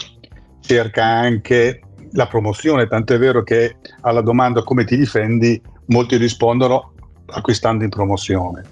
cerca 0.59 1.03
anche 1.03 1.81
la 2.13 2.27
promozione, 2.27 2.87
tanto 2.87 3.13
è 3.13 3.17
vero 3.17 3.41
che 3.41 3.77
alla 4.01 4.21
domanda 4.21 4.63
come 4.63 4.83
ti 4.83 4.97
difendi 4.97 5.61
molti 5.91 6.15
rispondono 6.17 6.93
acquistando 7.27 7.83
in 7.83 7.89
promozione. 7.89 8.63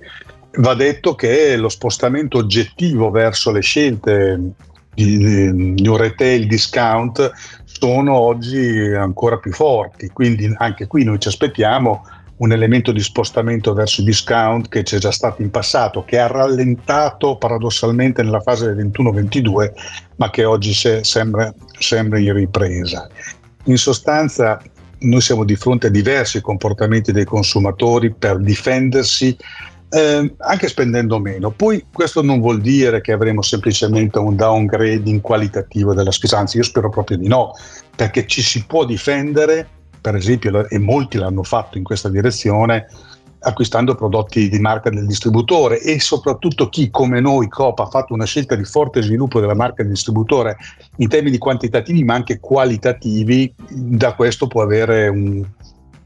Va 0.57 0.73
detto 0.73 1.13
che 1.13 1.55
lo 1.57 1.69
spostamento 1.69 2.39
oggettivo 2.39 3.11
verso 3.11 3.51
le 3.51 3.61
scelte 3.61 4.53
di, 4.93 5.75
di 5.75 5.87
un 5.87 5.97
retail 5.97 6.47
discount 6.47 7.31
sono 7.65 8.13
oggi 8.15 8.93
ancora 8.93 9.37
più 9.37 9.53
forti, 9.53 10.09
quindi 10.09 10.51
anche 10.57 10.87
qui 10.87 11.03
noi 11.03 11.19
ci 11.19 11.27
aspettiamo 11.27 12.03
un 12.37 12.51
elemento 12.51 12.91
di 12.91 13.01
spostamento 13.01 13.73
verso 13.73 14.01
i 14.01 14.05
discount 14.05 14.69
che 14.69 14.83
c'è 14.83 14.97
già 14.97 15.11
stato 15.11 15.41
in 15.41 15.51
passato, 15.51 16.05
che 16.05 16.19
ha 16.19 16.27
rallentato 16.27 17.35
paradossalmente 17.35 18.23
nella 18.23 18.39
fase 18.39 18.73
del 18.73 18.87
21-22, 18.87 19.71
ma 20.15 20.29
che 20.29 20.45
oggi 20.45 20.73
sembra, 20.73 21.53
sembra 21.77 22.17
in 22.17 22.33
ripresa. 22.33 23.09
In 23.65 23.77
sostanza 23.77 24.61
noi 24.99 25.21
siamo 25.21 25.43
di 25.43 25.55
fronte 25.55 25.87
a 25.87 25.89
diversi 25.89 26.41
comportamenti 26.41 27.11
dei 27.11 27.25
consumatori 27.25 28.13
per 28.13 28.39
difendersi 28.39 29.37
eh, 29.89 30.35
anche 30.37 30.67
spendendo 30.67 31.19
meno. 31.19 31.51
Poi 31.51 31.85
questo 31.91 32.21
non 32.21 32.39
vuol 32.39 32.61
dire 32.61 33.01
che 33.01 33.11
avremo 33.11 33.41
semplicemente 33.41 34.19
un 34.19 34.35
downgrading 34.35 35.21
qualitativo 35.21 35.93
della 35.93 36.11
spesa, 36.11 36.37
anzi 36.37 36.57
io 36.57 36.63
spero 36.63 36.89
proprio 36.89 37.17
di 37.17 37.27
no, 37.27 37.53
perché 37.95 38.27
ci 38.27 38.41
si 38.41 38.65
può 38.65 38.85
difendere, 38.85 39.67
per 39.99 40.15
esempio, 40.15 40.67
e 40.69 40.77
molti 40.77 41.17
l'hanno 41.17 41.43
fatto 41.43 41.77
in 41.77 41.83
questa 41.83 42.09
direzione, 42.09 42.87
acquistando 43.41 43.95
prodotti 43.95 44.49
di 44.49 44.59
marca 44.59 44.89
del 44.89 45.05
distributore 45.05 45.81
e 45.81 45.99
soprattutto 45.99 46.69
chi 46.69 46.89
come 46.89 47.19
noi 47.19 47.47
Coop 47.47 47.79
ha 47.79 47.85
fatto 47.85 48.13
una 48.13 48.25
scelta 48.25 48.55
di 48.55 48.65
forte 48.65 49.01
sviluppo 49.01 49.39
della 49.39 49.55
marca 49.55 49.81
del 49.83 49.91
distributore 49.91 50.57
in 50.97 51.07
termini 51.07 51.37
quantitativi 51.37 52.03
ma 52.03 52.15
anche 52.15 52.39
qualitativi, 52.39 53.53
da 53.69 54.13
questo 54.13 54.47
può 54.47 54.61
avere 54.61 55.07
un, 55.07 55.45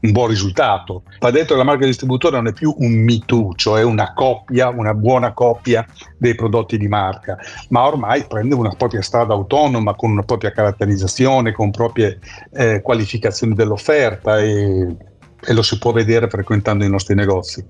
un 0.04 0.12
buon 0.12 0.28
risultato. 0.28 1.02
Va 1.18 1.30
detto 1.30 1.52
che 1.52 1.58
la 1.58 1.64
marca 1.64 1.80
del 1.80 1.88
distributore 1.88 2.36
non 2.36 2.46
è 2.46 2.52
più 2.52 2.74
un 2.78 2.92
me 2.92 3.18
too, 3.24 3.54
cioè 3.56 3.82
una 3.82 4.12
coppia, 4.12 4.68
una 4.68 4.94
buona 4.94 5.32
coppia 5.32 5.84
dei 6.18 6.34
prodotti 6.34 6.76
di 6.76 6.88
marca, 6.88 7.38
ma 7.70 7.86
ormai 7.86 8.24
prende 8.26 8.54
una 8.54 8.74
propria 8.76 9.02
strada 9.02 9.34
autonoma 9.34 9.94
con 9.94 10.10
una 10.10 10.22
propria 10.22 10.52
caratterizzazione, 10.52 11.52
con 11.52 11.70
proprie 11.70 12.18
eh, 12.52 12.80
qualificazioni 12.82 13.54
dell'offerta 13.54 14.38
e 14.38 14.96
e 15.46 15.52
lo 15.52 15.62
si 15.62 15.78
può 15.78 15.92
vedere 15.92 16.28
frequentando 16.28 16.84
i 16.84 16.90
nostri 16.90 17.14
negozi. 17.14 17.64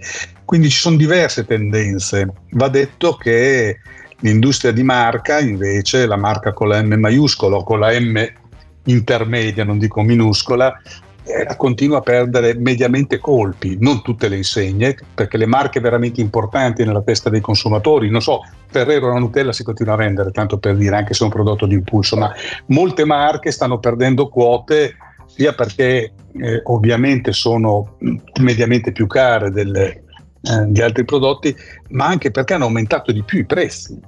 Quindi 0.44 0.70
ci 0.70 0.78
sono 0.78 0.96
diverse 0.96 1.44
tendenze. 1.44 2.32
Va 2.50 2.68
detto 2.68 3.16
che 3.16 3.78
l'industria 4.20 4.72
di 4.72 4.82
marca, 4.82 5.40
invece, 5.40 6.06
la 6.06 6.16
marca 6.16 6.52
con 6.52 6.68
la 6.68 6.82
M 6.82 6.94
maiuscola 6.94 7.56
o 7.56 7.64
con 7.64 7.80
la 7.80 7.98
M 7.98 8.26
intermedia, 8.84 9.64
non 9.64 9.78
dico 9.78 10.02
minuscola, 10.02 10.80
eh, 11.26 11.56
continua 11.56 11.98
a 11.98 12.02
perdere 12.02 12.54
mediamente 12.54 13.18
colpi, 13.18 13.78
non 13.80 14.02
tutte 14.02 14.28
le 14.28 14.37
insegne, 14.37 14.96
perché 15.14 15.38
le 15.38 15.46
marche 15.46 15.80
veramente 15.80 16.20
importanti 16.20 16.84
nella 16.84 17.02
testa 17.02 17.30
dei 17.30 17.40
consumatori, 17.40 18.10
non 18.10 18.20
so, 18.20 18.40
Ferrero 18.68 19.12
la 19.12 19.18
Nutella 19.18 19.52
si 19.52 19.64
continua 19.64 19.94
a 19.94 19.98
vendere, 19.98 20.30
tanto 20.32 20.58
per 20.58 20.76
dire, 20.76 20.96
anche 20.96 21.14
se 21.14 21.22
è 21.22 21.24
un 21.24 21.32
prodotto 21.32 21.66
di 21.66 21.74
impulso, 21.74 22.16
ma 22.16 22.32
molte 22.66 23.04
marche 23.04 23.50
stanno 23.50 23.78
perdendo 23.78 24.28
quote 24.28 24.96
sia 25.35 25.53
perché 25.53 26.12
eh, 26.40 26.61
ovviamente 26.64 27.33
sono 27.33 27.97
mediamente 28.40 28.92
più 28.92 29.07
care 29.07 29.51
delle, 29.51 30.05
eh, 30.42 30.66
di 30.68 30.81
altri 30.81 31.05
prodotti, 31.05 31.55
ma 31.90 32.07
anche 32.07 32.31
perché 32.31 32.55
hanno 32.55 32.66
aumentato 32.66 33.11
di 33.11 33.23
più 33.23 33.40
i 33.40 33.44
prezzi. 33.44 33.99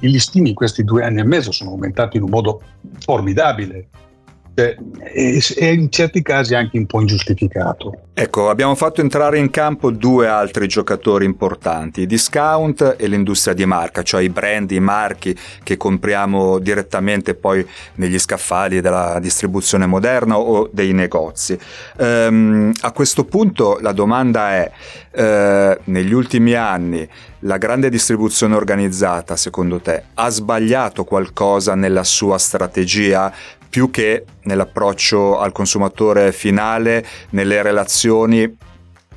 I 0.00 0.10
listini 0.10 0.50
in 0.50 0.54
questi 0.54 0.84
due 0.84 1.04
anni 1.04 1.20
e 1.20 1.24
mezzo 1.24 1.50
sono 1.50 1.70
aumentati 1.70 2.18
in 2.18 2.24
un 2.24 2.30
modo 2.30 2.60
formidabile. 2.98 3.88
E 4.56 5.72
in 5.72 5.90
certi 5.90 6.22
casi 6.22 6.54
anche 6.54 6.78
un 6.78 6.86
po' 6.86 7.00
ingiustificato. 7.00 8.00
Ecco, 8.14 8.48
abbiamo 8.48 8.74
fatto 8.74 9.02
entrare 9.02 9.38
in 9.38 9.50
campo 9.50 9.90
due 9.90 10.26
altri 10.26 10.66
giocatori 10.66 11.26
importanti, 11.26 12.00
i 12.00 12.06
discount 12.06 12.96
e 12.98 13.06
l'industria 13.08 13.52
di 13.52 13.66
marca, 13.66 14.02
cioè 14.02 14.22
i 14.22 14.30
brand, 14.30 14.70
i 14.70 14.80
marchi 14.80 15.36
che 15.62 15.76
compriamo 15.76 16.58
direttamente 16.58 17.34
poi 17.34 17.66
negli 17.96 18.18
scaffali 18.18 18.80
della 18.80 19.18
distribuzione 19.20 19.84
moderna 19.84 20.38
o 20.38 20.70
dei 20.72 20.94
negozi. 20.94 21.58
Ehm, 21.98 22.72
a 22.80 22.92
questo 22.92 23.24
punto 23.24 23.78
la 23.82 23.92
domanda 23.92 24.50
è, 24.52 24.70
eh, 25.10 25.78
negli 25.84 26.12
ultimi 26.14 26.54
anni 26.54 27.06
la 27.40 27.58
grande 27.58 27.90
distribuzione 27.90 28.54
organizzata, 28.54 29.36
secondo 29.36 29.80
te, 29.80 30.04
ha 30.14 30.28
sbagliato 30.30 31.04
qualcosa 31.04 31.74
nella 31.74 32.02
sua 32.02 32.38
strategia 32.38 33.32
più 33.76 33.90
che 33.90 34.24
nell'approccio 34.44 35.38
al 35.38 35.52
consumatore 35.52 36.32
finale, 36.32 37.04
nelle 37.30 37.60
relazioni 37.60 38.56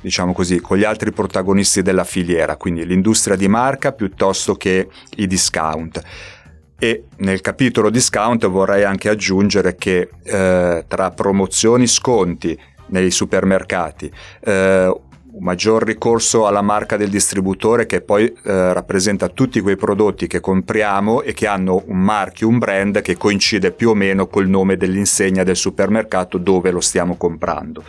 diciamo 0.02 0.34
così, 0.34 0.60
con 0.60 0.76
gli 0.76 0.84
altri 0.84 1.12
protagonisti 1.12 1.80
della 1.80 2.04
filiera, 2.04 2.56
quindi 2.56 2.84
l'industria 2.84 3.36
di 3.36 3.48
marca 3.48 3.92
piuttosto 3.92 4.56
che 4.56 4.88
i 5.16 5.26
discount. 5.26 6.02
E 6.78 7.04
nel 7.20 7.40
capitolo 7.40 7.88
discount 7.88 8.46
vorrei 8.48 8.84
anche 8.84 9.08
aggiungere 9.08 9.76
che 9.76 10.10
eh, 10.24 10.84
tra 10.86 11.10
promozioni, 11.10 11.86
sconti 11.86 12.58
nei 12.88 13.10
supermercati, 13.10 14.12
eh, 14.44 14.94
maggior 15.40 15.82
ricorso 15.84 16.46
alla 16.46 16.62
marca 16.62 16.96
del 16.96 17.10
distributore 17.10 17.86
che 17.86 18.00
poi 18.00 18.26
eh, 18.26 18.72
rappresenta 18.72 19.28
tutti 19.28 19.60
quei 19.60 19.76
prodotti 19.76 20.26
che 20.26 20.40
compriamo 20.40 21.22
e 21.22 21.32
che 21.32 21.46
hanno 21.46 21.82
un 21.86 21.98
marchio, 21.98 22.48
un 22.48 22.58
brand 22.58 23.00
che 23.00 23.16
coincide 23.16 23.72
più 23.72 23.90
o 23.90 23.94
meno 23.94 24.26
col 24.26 24.48
nome 24.48 24.76
dell'insegna 24.76 25.42
del 25.42 25.56
supermercato 25.56 26.38
dove 26.38 26.70
lo 26.70 26.80
stiamo 26.80 27.16
comprando. 27.16 27.82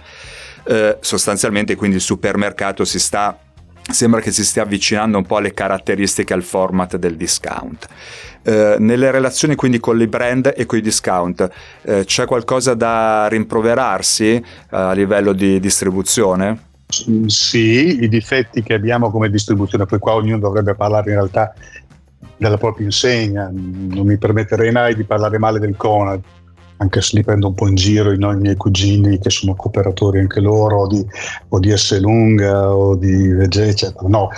Eh, 0.63 0.97
sostanzialmente 0.99 1.75
quindi 1.75 1.97
il 1.97 2.01
supermercato 2.01 2.85
si 2.85 2.99
sta 2.99 3.37
sembra 3.81 4.21
che 4.21 4.31
si 4.31 4.45
stia 4.45 4.61
avvicinando 4.61 5.17
un 5.17 5.25
po' 5.25 5.37
alle 5.37 5.53
caratteristiche 5.53 6.33
al 6.33 6.43
format 6.43 6.97
del 6.97 7.17
discount. 7.17 7.87
Eh, 8.43 8.75
nelle 8.79 9.11
relazioni 9.11 9.55
quindi 9.55 9.79
con 9.79 9.99
i 9.99 10.07
brand 10.07 10.53
e 10.55 10.65
con 10.65 10.77
i 10.77 10.81
discount 10.81 11.49
eh, 11.83 12.05
c'è 12.05 12.25
qualcosa 12.25 12.73
da 12.73 13.27
rimproverarsi 13.27 14.35
eh, 14.35 14.43
a 14.69 14.93
livello 14.93 15.33
di 15.33 15.59
distribuzione? 15.59 16.69
Sì, 17.27 18.03
i 18.03 18.09
difetti 18.09 18.61
che 18.61 18.73
abbiamo 18.73 19.09
come 19.09 19.29
distribuzione, 19.29 19.85
poi 19.85 19.99
qua 19.99 20.15
ognuno 20.15 20.39
dovrebbe 20.39 20.75
parlare 20.75 21.09
in 21.09 21.15
realtà 21.15 21.53
della 22.37 22.57
propria 22.57 22.85
insegna, 22.85 23.49
non 23.51 24.05
mi 24.05 24.17
permetterei 24.17 24.71
mai 24.71 24.95
di 24.95 25.03
parlare 25.03 25.37
male 25.37 25.59
del 25.59 25.75
Conad, 25.77 26.21
anche 26.77 27.01
se 27.01 27.17
li 27.17 27.23
prendo 27.23 27.47
un 27.47 27.53
po' 27.53 27.67
in 27.67 27.75
giro 27.75 28.15
no, 28.15 28.31
i 28.31 28.37
miei 28.37 28.55
cugini 28.55 29.19
che 29.19 29.29
sono 29.29 29.55
cooperatori 29.55 30.19
anche 30.19 30.41
loro, 30.41 30.87
di, 30.87 31.05
o 31.49 31.59
di 31.59 31.75
S 31.75 31.99
Lunga 31.99 32.73
o 32.75 32.95
di 32.95 33.27
Vege, 33.27 33.67
eccetera. 33.67 34.07
No, 34.07 34.29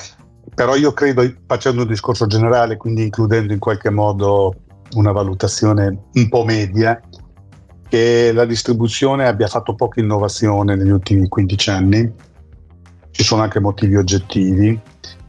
però 0.54 0.76
io 0.76 0.92
credo, 0.92 1.24
facendo 1.48 1.82
un 1.82 1.88
discorso 1.88 2.28
generale, 2.28 2.78
quindi 2.78 3.04
includendo 3.04 3.54
in 3.54 3.60
qualche 3.60 3.90
modo 3.90 4.56
una 4.96 5.12
valutazione 5.12 5.98
un 6.14 6.30
po' 6.30 6.44
media, 6.44 7.00
che 7.88 8.32
la 8.34 8.46
distribuzione 8.46 9.26
abbia 9.26 9.48
fatto 9.48 9.76
poca 9.76 10.02
innovazione 10.02 10.76
negli 10.76 10.90
ultimi 10.90 11.28
15 11.28 11.70
anni 11.70 12.14
ci 13.14 13.24
sono 13.24 13.44
anche 13.44 13.60
motivi 13.60 13.96
oggettivi. 13.96 14.78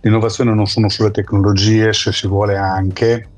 L'innovazione 0.00 0.54
non 0.54 0.66
sono 0.66 0.88
solo 0.88 1.08
le 1.08 1.14
tecnologie, 1.14 1.92
se 1.92 2.12
si 2.12 2.26
vuole 2.26 2.56
anche, 2.56 3.28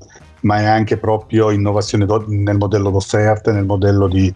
ma 0.41 0.59
è 0.59 0.65
anche 0.65 0.97
proprio 0.97 1.51
innovazione 1.51 2.05
nel 2.27 2.57
modello 2.57 2.89
d'offerta, 2.89 3.51
nel 3.51 3.65
modello 3.65 4.07
di, 4.07 4.33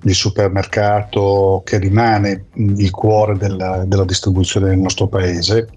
di 0.00 0.12
supermercato 0.12 1.62
che 1.64 1.78
rimane 1.78 2.46
il 2.54 2.90
cuore 2.90 3.36
della, 3.36 3.84
della, 3.86 4.04
distribuzione 4.04 4.68
del 4.68 4.78
nostro 4.78 5.06
paese. 5.06 5.68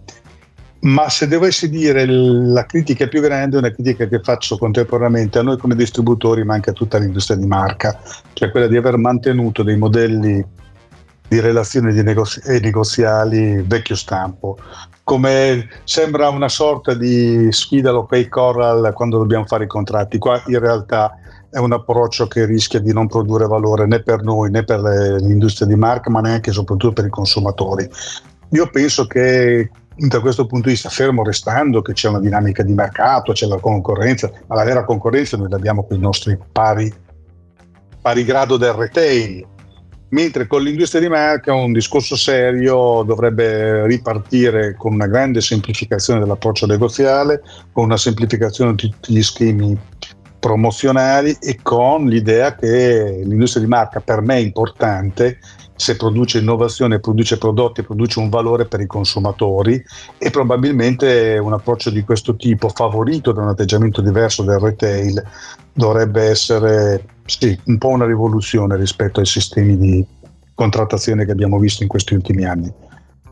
Ma 0.81 1.09
se 1.09 1.27
dovessi 1.27 1.69
dire 1.69 2.05
la 2.05 2.65
critica 2.65 3.07
più 3.07 3.21
grande 3.21 3.55
è 3.55 3.59
una 3.59 3.71
critica 3.71 4.07
che 4.07 4.19
faccio 4.19 4.57
contemporaneamente 4.57 5.39
a 5.39 5.43
noi 5.43 5.57
come 5.57 5.75
distributori, 5.75 6.43
ma 6.43 6.55
anche 6.55 6.71
a 6.71 6.73
tutta 6.73 6.97
l'industria 6.97 7.37
di 7.37 7.47
marca, 7.47 7.99
cioè 8.33 8.51
quella 8.51 8.67
di 8.67 8.77
aver 8.77 8.97
mantenuto 8.97 9.63
dei 9.63 9.77
modelli 9.77 10.45
di 11.27 11.39
relazioni 11.39 11.93
di 11.93 12.03
negozi- 12.03 12.41
negoziali 12.61 13.61
vecchio 13.61 13.95
stampo. 13.95 14.57
Come 15.03 15.67
sembra 15.83 16.29
una 16.29 16.49
sorta 16.49 16.93
di 16.93 17.51
sfida 17.51 17.89
all'OK 17.89 18.27
Coral 18.27 18.91
quando 18.93 19.17
dobbiamo 19.17 19.45
fare 19.45 19.65
i 19.65 19.67
contratti. 19.67 20.17
Qua 20.17 20.41
in 20.47 20.59
realtà 20.59 21.15
è 21.49 21.57
un 21.59 21.71
approccio 21.71 22.27
che 22.27 22.45
rischia 22.45 22.79
di 22.79 22.91
non 22.91 23.07
produrre 23.07 23.47
valore 23.47 23.85
né 23.85 24.01
per 24.01 24.23
noi 24.23 24.49
né 24.49 24.63
per 24.63 24.79
le, 24.81 25.19
l'industria 25.19 25.67
di 25.67 25.75
marca, 25.75 26.09
ma 26.09 26.21
neanche 26.21 26.49
e 26.49 26.53
soprattutto 26.53 26.93
per 26.93 27.05
i 27.05 27.09
consumatori. 27.09 27.89
Io 28.49 28.67
penso 28.69 29.05
che 29.05 29.69
da 29.95 30.19
questo 30.19 30.45
punto 30.45 30.67
di 30.67 30.73
vista, 30.73 30.89
fermo 30.89 31.23
restando 31.23 31.81
che 31.81 31.93
c'è 31.93 32.09
una 32.09 32.19
dinamica 32.19 32.63
di 32.63 32.73
mercato, 32.73 33.31
c'è 33.31 33.47
la 33.47 33.59
concorrenza, 33.59 34.29
ma 34.47 34.55
la 34.55 34.63
vera 34.63 34.83
concorrenza 34.83 35.37
noi 35.37 35.49
l'abbiamo 35.49 35.85
con 35.85 35.95
i 35.95 35.99
nostri 36.01 36.37
pari, 36.51 36.93
pari 38.01 38.25
grado 38.25 38.57
del 38.57 38.73
retail 38.73 39.53
mentre 40.09 40.47
con 40.47 40.61
l'industria 40.63 41.01
di 41.01 41.09
marca 41.09 41.53
un 41.53 41.73
discorso 41.73 42.15
serio 42.15 43.03
dovrebbe 43.03 43.85
ripartire 43.87 44.75
con 44.75 44.93
una 44.93 45.07
grande 45.07 45.41
semplificazione 45.41 46.19
dell'approccio 46.19 46.65
negoziale, 46.65 47.41
con 47.71 47.85
una 47.85 47.97
semplificazione 47.97 48.75
di 48.75 48.89
tutti 48.89 49.13
gli 49.13 49.23
schemi 49.23 49.77
promozionali 50.39 51.35
e 51.41 51.57
con 51.61 52.05
l'idea 52.05 52.55
che 52.55 53.21
l'industria 53.23 53.63
di 53.63 53.69
marca 53.69 53.99
per 53.99 54.21
me 54.21 54.35
è 54.35 54.41
importante 54.41 55.39
se 55.75 55.97
produce 55.97 56.39
innovazione, 56.39 56.99
produce 56.99 57.37
prodotti, 57.37 57.83
produce 57.83 58.19
un 58.19 58.29
valore 58.29 58.65
per 58.65 58.79
i 58.79 58.87
consumatori 58.87 59.83
e 60.17 60.29
probabilmente 60.29 61.37
un 61.37 61.53
approccio 61.53 61.89
di 61.89 62.03
questo 62.03 62.35
tipo 62.35 62.69
favorito 62.69 63.31
da 63.33 63.41
un 63.41 63.49
atteggiamento 63.49 64.01
diverso 64.01 64.43
del 64.43 64.59
retail 64.59 65.21
dovrebbe 65.73 66.23
essere 66.23 67.05
sì, 67.25 67.59
un 67.65 67.77
po' 67.77 67.89
una 67.89 68.05
rivoluzione 68.05 68.77
rispetto 68.77 69.19
ai 69.19 69.25
sistemi 69.25 69.77
di 69.77 70.05
contrattazione 70.53 71.25
che 71.25 71.31
abbiamo 71.31 71.59
visto 71.59 71.83
in 71.83 71.89
questi 71.89 72.13
ultimi 72.13 72.45
anni. 72.45 72.71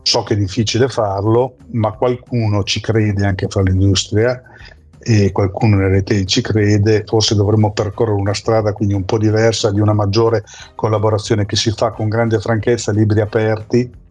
So 0.01 0.23
che 0.23 0.33
è 0.33 0.37
difficile 0.37 0.89
farlo, 0.89 1.55
ma 1.71 1.93
qualcuno 1.93 2.63
ci 2.63 2.81
crede 2.81 3.25
anche 3.25 3.47
fra 3.47 3.61
l'industria 3.61 4.41
e 5.03 5.31
qualcuno 5.31 5.75
nelle 5.75 5.89
rete 5.89 6.25
ci 6.25 6.41
crede, 6.41 7.03
forse 7.05 7.35
dovremmo 7.35 7.71
percorrere 7.71 8.19
una 8.19 8.33
strada 8.33 8.73
quindi 8.73 8.93
un 8.93 9.03
po' 9.03 9.17
diversa 9.17 9.71
di 9.71 9.79
una 9.79 9.93
maggiore 9.93 10.43
collaborazione 10.75 11.45
che 11.45 11.55
si 11.55 11.71
fa 11.71 11.91
con 11.91 12.09
grande 12.09 12.39
franchezza, 12.39 12.91
libri 12.91 13.21
aperti, 13.21 14.01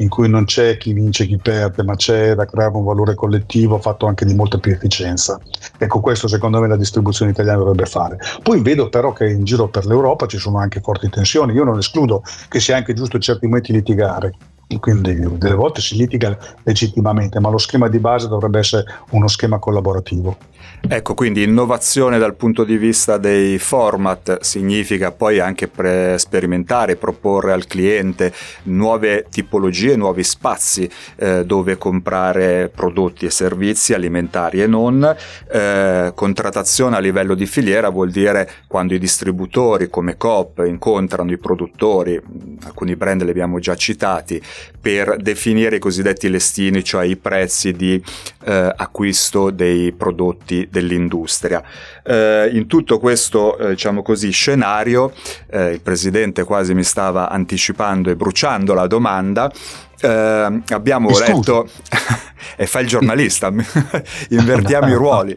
in 0.00 0.08
cui 0.08 0.28
non 0.28 0.44
c'è 0.44 0.76
chi 0.76 0.92
vince 0.92 1.24
e 1.24 1.26
chi 1.26 1.36
perde, 1.36 1.82
ma 1.82 1.94
c'è 1.94 2.34
da 2.34 2.46
creare 2.46 2.74
un 2.74 2.84
valore 2.84 3.14
collettivo 3.14 3.78
fatto 3.78 4.06
anche 4.06 4.24
di 4.24 4.34
molta 4.34 4.58
più 4.58 4.72
efficienza. 4.72 5.38
Ecco, 5.78 6.00
questo 6.00 6.26
secondo 6.26 6.58
me 6.60 6.68
la 6.68 6.76
distribuzione 6.76 7.30
italiana 7.30 7.58
dovrebbe 7.58 7.84
fare. 7.84 8.16
Poi 8.42 8.62
vedo 8.62 8.88
però 8.88 9.12
che 9.12 9.28
in 9.28 9.44
giro 9.44 9.68
per 9.68 9.86
l'Europa 9.86 10.26
ci 10.26 10.38
sono 10.38 10.58
anche 10.58 10.80
forti 10.80 11.08
tensioni. 11.08 11.52
Io 11.52 11.64
non 11.64 11.78
escludo 11.78 12.22
che 12.48 12.60
sia 12.60 12.76
anche 12.76 12.94
giusto 12.94 13.16
in 13.16 13.22
certi 13.22 13.46
momenti 13.46 13.72
litigare. 13.72 14.32
Quindi 14.78 15.18
delle 15.38 15.54
volte 15.54 15.80
si 15.80 15.96
litiga 15.96 16.36
legittimamente, 16.62 17.40
ma 17.40 17.50
lo 17.50 17.58
schema 17.58 17.88
di 17.88 17.98
base 17.98 18.28
dovrebbe 18.28 18.60
essere 18.60 18.84
uno 19.10 19.26
schema 19.26 19.58
collaborativo. 19.58 20.36
Ecco, 20.88 21.12
quindi 21.14 21.42
innovazione 21.42 22.18
dal 22.18 22.34
punto 22.34 22.64
di 22.64 22.78
vista 22.78 23.18
dei 23.18 23.58
format 23.58 24.40
significa 24.40 25.12
poi 25.12 25.38
anche 25.38 25.68
pre- 25.68 26.16
sperimentare, 26.18 26.96
proporre 26.96 27.52
al 27.52 27.66
cliente 27.66 28.32
nuove 28.64 29.26
tipologie, 29.30 29.96
nuovi 29.96 30.24
spazi 30.24 30.90
eh, 31.16 31.44
dove 31.44 31.76
comprare 31.76 32.70
prodotti 32.74 33.26
e 33.26 33.30
servizi 33.30 33.92
alimentari 33.92 34.62
e 34.62 34.66
non. 34.66 35.14
Eh, 35.52 36.12
contrattazione 36.14 36.96
a 36.96 37.00
livello 37.00 37.34
di 37.34 37.46
filiera 37.46 37.90
vuol 37.90 38.10
dire 38.10 38.50
quando 38.66 38.94
i 38.94 38.98
distributori 38.98 39.90
come 39.90 40.16
Coop 40.16 40.64
incontrano 40.66 41.30
i 41.30 41.38
produttori, 41.38 42.20
alcuni 42.64 42.96
brand 42.96 43.22
li 43.22 43.30
abbiamo 43.30 43.58
già 43.58 43.74
citati, 43.74 44.40
per 44.80 45.16
definire 45.16 45.76
i 45.76 45.78
cosiddetti 45.78 46.30
listini, 46.30 46.82
cioè 46.82 47.04
i 47.04 47.16
prezzi 47.16 47.72
di 47.72 48.02
eh, 48.44 48.72
acquisto 48.76 49.50
dei 49.50 49.92
prodotti 49.92 50.68
dell'industria. 50.70 51.62
Eh, 52.02 52.50
in 52.52 52.66
tutto 52.66 52.98
questo 52.98 53.58
eh, 53.58 53.68
diciamo 53.70 54.02
così, 54.02 54.30
scenario, 54.30 55.12
eh, 55.50 55.72
il 55.72 55.80
presidente 55.80 56.44
quasi 56.44 56.74
mi 56.74 56.84
stava 56.84 57.28
anticipando 57.28 58.10
e 58.10 58.16
bruciando 58.16 58.74
la 58.74 58.86
domanda, 58.86 59.50
eh, 60.00 60.62
abbiamo 60.68 61.10
letto 61.18 61.68
e 62.56 62.66
fa 62.66 62.80
il 62.80 62.86
giornalista 62.86 63.52
invertiamo 64.30 64.88
i 64.88 64.94
ruoli. 64.94 65.36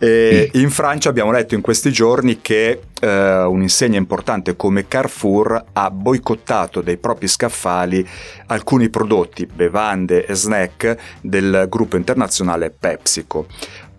E 0.00 0.50
in 0.54 0.70
Francia 0.70 1.08
abbiamo 1.08 1.32
letto 1.32 1.54
in 1.54 1.60
questi 1.60 1.90
giorni 1.90 2.40
che 2.40 2.82
eh, 3.00 3.42
un'insegna 3.42 3.98
importante 3.98 4.54
come 4.54 4.86
Carrefour 4.86 5.64
ha 5.72 5.90
boicottato 5.90 6.80
dai 6.80 6.98
propri 6.98 7.26
scaffali 7.26 8.06
alcuni 8.46 8.90
prodotti, 8.90 9.46
bevande 9.46 10.24
e 10.24 10.34
snack 10.34 10.96
del 11.20 11.66
gruppo 11.68 11.96
internazionale 11.96 12.70
PepsiCo 12.70 13.46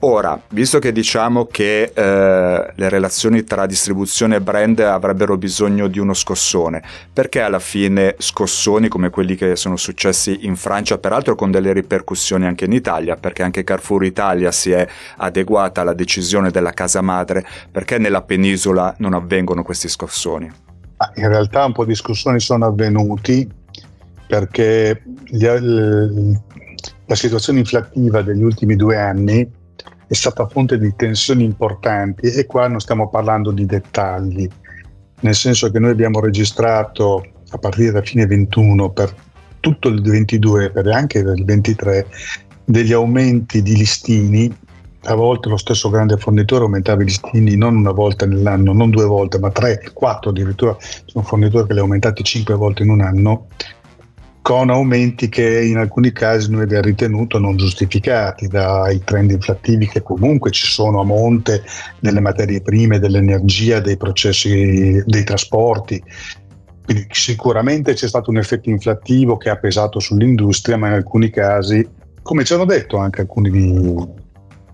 Ora, 0.02 0.42
visto 0.52 0.80
che 0.80 0.94
diciamo 0.94 1.46
che 1.48 1.92
eh, 1.94 2.72
le 2.74 2.90
relazioni 2.90 3.44
tra 3.44 3.66
distribuzione 3.66 4.38
e 4.38 4.42
brand 4.42 4.80
avrebbero 4.80 5.38
bisogno 5.38 5.88
di 5.90 6.00
uno 6.00 6.14
scossone, 6.14 6.82
perché 7.12 7.42
alla 7.42 7.60
fine 7.60 8.16
scossoni 8.18 8.88
come 8.88 9.10
quelli 9.10 9.36
che 9.36 9.58
sono 9.58 9.76
successi 9.76 10.46
in 10.46 10.56
Francia, 10.56 11.00
peraltro 11.00 11.36
con 11.36 11.52
delle 11.52 11.74
ripercussioni 11.74 12.46
anche 12.46 12.64
in 12.64 12.72
Italia, 12.72 13.18
perché 13.18 13.44
anche 13.44 13.66
Carrefour 13.66 14.06
Italia 14.06 14.54
si 14.54 14.72
è 14.72 14.88
adeguata 15.18 15.82
alla 15.82 15.94
decisione 15.94 16.50
della 16.50 16.72
casa 16.72 17.02
madre, 17.02 17.46
perché 17.70 17.98
nella 17.98 18.22
penisola 18.22 18.96
non 19.00 19.14
avvengono 19.14 19.64
questi 19.64 19.90
scossoni? 19.90 20.50
In 21.16 21.28
realtà 21.28 21.66
un 21.66 21.74
po' 21.74 21.84
di 21.84 21.96
scossoni 21.96 22.40
sono 22.40 22.66
avvenuti 22.66 23.50
perché 24.28 25.04
gli, 25.26 25.46
la 25.46 27.16
situazione 27.16 27.60
inflattiva 27.60 28.22
degli 28.22 28.44
ultimi 28.44 28.78
due 28.78 28.96
anni 28.96 29.58
è 30.10 30.16
stata 30.16 30.48
fonte 30.48 30.80
di 30.80 30.92
tensioni 30.96 31.44
importanti 31.44 32.32
e 32.32 32.48
qua 32.48 32.68
non 32.68 32.80
stiamo 32.80 33.10
parlando 33.10 33.52
di 33.52 33.68
dettagli, 33.68 34.50
nel 35.20 35.36
senso 35.36 35.70
che 35.70 35.78
noi 35.78 35.92
abbiamo 35.92 36.20
registrato 36.20 37.24
a 37.52 37.58
partire 37.60 37.92
da 37.92 38.02
fine 38.02 38.26
21 38.26 38.90
per 38.90 39.14
tutto 39.60 39.88
il 39.88 40.02
22 40.02 40.72
e 40.74 40.92
anche 40.92 41.20
il 41.20 41.46
23 41.46 42.08
degli 42.66 42.92
aumenti 42.92 43.62
di 43.62 43.76
listini 43.76 44.52
a 45.04 45.14
volte 45.14 45.48
lo 45.48 45.58
stesso 45.58 45.90
grande 45.90 46.18
fornitore 46.18 46.64
aumentava 46.64 47.04
i 47.04 47.06
listini 47.06 47.56
non 47.56 47.76
una 47.76 47.92
volta 47.92 48.26
nell'anno, 48.26 48.74
non 48.74 48.90
due 48.90 49.06
volte, 49.06 49.40
ma 49.40 49.50
tre, 49.50 49.92
quattro 49.94 50.32
addirittura. 50.32 50.76
C'è 50.76 51.14
un 51.14 51.24
fornitore 51.24 51.68
che 51.68 51.74
li 51.74 51.80
ha 51.80 51.84
aumentati 51.84 52.22
cinque 52.24 52.56
volte 52.56 52.84
in 52.84 52.90
un 52.90 53.02
anno 53.02 53.48
con 54.42 54.70
aumenti 54.70 55.30
che 55.30 55.64
in 55.64 55.78
alcuni 55.78 56.12
casi 56.12 56.50
noi 56.50 56.64
abbiamo 56.64 56.84
ritenuto 56.84 57.40
non 57.40 57.58
giustificati 57.58 58.48
dai 58.48 59.02
trend 59.04 59.32
inflattivi 59.32 59.88
che 59.88 60.02
comunque 60.02 60.52
ci 60.52 60.66
sono 60.66 61.02
a 61.02 61.04
monte 61.04 61.64
delle 62.00 62.20
materie 62.20 62.62
prime, 62.62 63.00
dell'energia, 63.00 63.80
dei 63.80 63.98
processi, 63.98 65.04
dei 65.06 65.24
trasporti. 65.24 66.02
Quindi 66.84 67.08
sicuramente 67.12 67.94
c'è 67.94 68.08
stato 68.08 68.32
un 68.32 68.38
effetto 68.38 68.70
inflattivo 68.70 69.38
che 69.38 69.50
ha 69.50 69.58
pesato 69.58 70.00
sull'industria, 70.00 70.78
ma 70.78 70.88
in 70.88 70.94
alcuni 70.94 71.30
casi, 71.30 71.88
come 72.24 72.44
ci 72.44 72.54
hanno 72.54 72.66
detto 72.66 72.98
anche 72.98 73.22
alcuni 73.22 74.18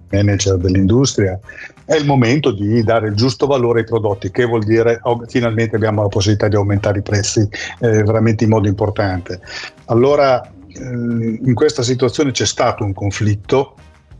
manager 0.09 0.57
dell'industria, 0.57 1.37
è 1.85 1.95
il 1.95 2.05
momento 2.05 2.51
di 2.51 2.83
dare 2.83 3.07
il 3.07 3.15
giusto 3.15 3.45
valore 3.45 3.79
ai 3.79 3.85
prodotti, 3.85 4.31
che 4.31 4.45
vuol 4.45 4.63
dire 4.63 4.99
oh, 5.03 5.23
finalmente 5.27 5.75
abbiamo 5.75 6.01
la 6.01 6.07
possibilità 6.07 6.47
di 6.47 6.55
aumentare 6.55 6.99
i 6.99 7.03
prezzi 7.03 7.47
eh, 7.79 8.03
veramente 8.03 8.43
in 8.43 8.49
modo 8.49 8.67
importante. 8.67 9.39
Allora, 9.85 10.41
eh, 10.43 10.81
in 10.81 11.53
questa 11.53 11.83
situazione 11.83 12.31
c'è 12.31 12.45
stato 12.45 12.83
un 12.83 12.93
conflitto, 12.93 13.75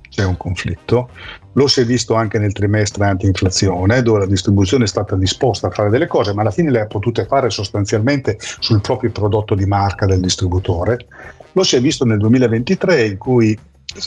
c'è 0.10 0.23
un 0.23 0.38
conflitto, 0.38 1.10
lo 1.54 1.67
si 1.67 1.82
è 1.82 1.86
visto 1.86 2.13
anche 2.13 2.38
nel 2.38 2.54
trimestre 2.54 3.06
anti-inflazione, 3.06 4.01
dove 4.01 4.19
la 4.19 4.25
distribuzione 4.25 4.84
è 4.84 4.88
stata 4.88 5.15
disposta 5.15 5.67
a 5.67 5.71
fare 5.71 5.89
delle 5.89 6.08
cose, 6.08 6.34
ma 6.34 6.41
alla 6.41 6.51
fine 6.51 6.69
le 6.69 6.82
ha 6.82 6.86
potute 6.86 7.25
fare 7.25 7.49
sostanzialmente 7.49 8.38
sul 8.39 8.82
proprio 8.82 9.12
prodotto 9.12 9.56
di 9.56 9.65
marca 9.65 10.06
del 10.06 10.19
distributore. 10.19 11.08
Lo 11.54 11.63
si 11.63 11.78
è 11.78 11.82
visto 11.82 12.06
nel 12.06 12.19
2023, 12.19 13.06
in 13.06 13.17
cui 13.17 13.58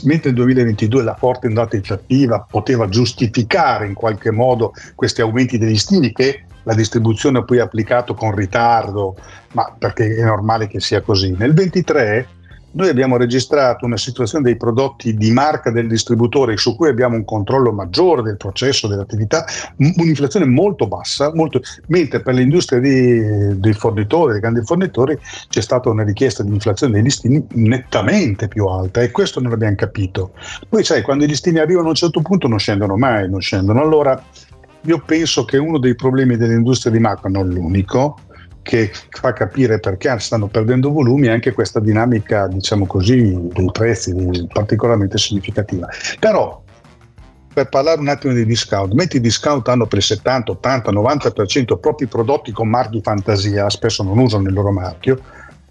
mentre 0.02 0.30
nel 0.30 0.38
2022 0.38 1.02
la 1.02 1.14
forte 1.14 1.46
ondata 1.46 1.76
inflattiva 1.76 2.46
poteva 2.48 2.88
giustificare 2.88 3.86
in 3.86 3.94
qualche 3.94 4.30
modo 4.30 4.72
questi 4.94 5.20
aumenti 5.20 5.58
degli 5.58 5.78
stili 5.78 6.12
che 6.12 6.44
la 6.64 6.74
distribuzione 6.74 7.44
poi 7.44 7.60
ha 7.60 7.64
applicato 7.64 8.14
con 8.14 8.34
ritardo, 8.34 9.16
ma 9.52 9.74
perché 9.78 10.14
è 10.16 10.22
normale 10.22 10.68
che 10.68 10.80
sia 10.80 11.00
così. 11.00 11.30
Nel 11.30 11.54
2023 11.54 12.28
noi 12.72 12.88
abbiamo 12.88 13.16
registrato 13.16 13.84
una 13.84 13.96
situazione 13.96 14.44
dei 14.44 14.56
prodotti 14.56 15.14
di 15.14 15.30
marca 15.30 15.70
del 15.70 15.88
distributore 15.88 16.56
su 16.56 16.76
cui 16.76 16.88
abbiamo 16.88 17.16
un 17.16 17.24
controllo 17.24 17.72
maggiore 17.72 18.22
del 18.22 18.36
processo, 18.36 18.86
dell'attività, 18.86 19.44
un'inflazione 19.76 20.46
molto 20.46 20.86
bassa, 20.86 21.32
molto, 21.34 21.60
mentre 21.86 22.20
per 22.20 22.34
l'industria 22.34 22.78
di, 22.78 23.58
dei 23.58 23.72
fornitori, 23.72 24.32
dei 24.32 24.40
grandi 24.40 24.62
fornitori, 24.62 25.18
c'è 25.48 25.60
stata 25.60 25.88
una 25.88 26.04
richiesta 26.04 26.42
di 26.42 26.52
inflazione 26.52 26.92
dei 26.92 27.02
listini 27.02 27.44
nettamente 27.52 28.48
più 28.48 28.66
alta 28.66 29.00
e 29.00 29.10
questo 29.10 29.40
non 29.40 29.50
l'abbiamo 29.50 29.76
capito. 29.76 30.32
Poi 30.68 30.84
sai, 30.84 31.02
quando 31.02 31.24
i 31.24 31.28
listini 31.28 31.58
arrivano 31.58 31.86
a 31.86 31.90
un 31.90 31.96
certo 31.96 32.20
punto 32.20 32.48
non 32.48 32.58
scendono 32.58 32.96
mai, 32.96 33.28
non 33.28 33.40
scendono. 33.40 33.80
Allora 33.80 34.22
io 34.82 35.02
penso 35.04 35.44
che 35.44 35.56
uno 35.56 35.78
dei 35.78 35.94
problemi 35.94 36.36
dell'industria 36.36 36.92
di 36.92 37.00
marca, 37.00 37.28
non 37.28 37.48
l'unico, 37.48 38.18
che 38.68 38.92
fa 39.08 39.32
capire 39.32 39.80
perché 39.80 40.14
stanno 40.18 40.46
perdendo 40.46 40.90
volumi 40.90 41.28
anche 41.28 41.52
questa 41.52 41.80
dinamica, 41.80 42.46
diciamo 42.48 42.84
così, 42.84 43.48
dei 43.50 43.70
prezzi 43.72 44.14
particolarmente 44.52 45.16
significativa. 45.16 45.88
Però 46.20 46.62
per 47.50 47.70
parlare 47.70 47.98
un 47.98 48.08
attimo 48.08 48.34
di 48.34 48.44
discount, 48.44 48.92
metti 48.92 49.20
discount 49.20 49.66
hanno 49.68 49.86
per 49.86 49.98
il 49.98 50.04
70, 50.04 50.52
80, 50.52 50.92
90% 50.92 51.78
propri 51.80 52.06
prodotti 52.08 52.52
con 52.52 52.68
marchi 52.68 53.00
fantasia, 53.02 53.70
spesso 53.70 54.02
non 54.02 54.18
usano 54.18 54.48
il 54.48 54.52
loro 54.52 54.70
marchio 54.70 55.18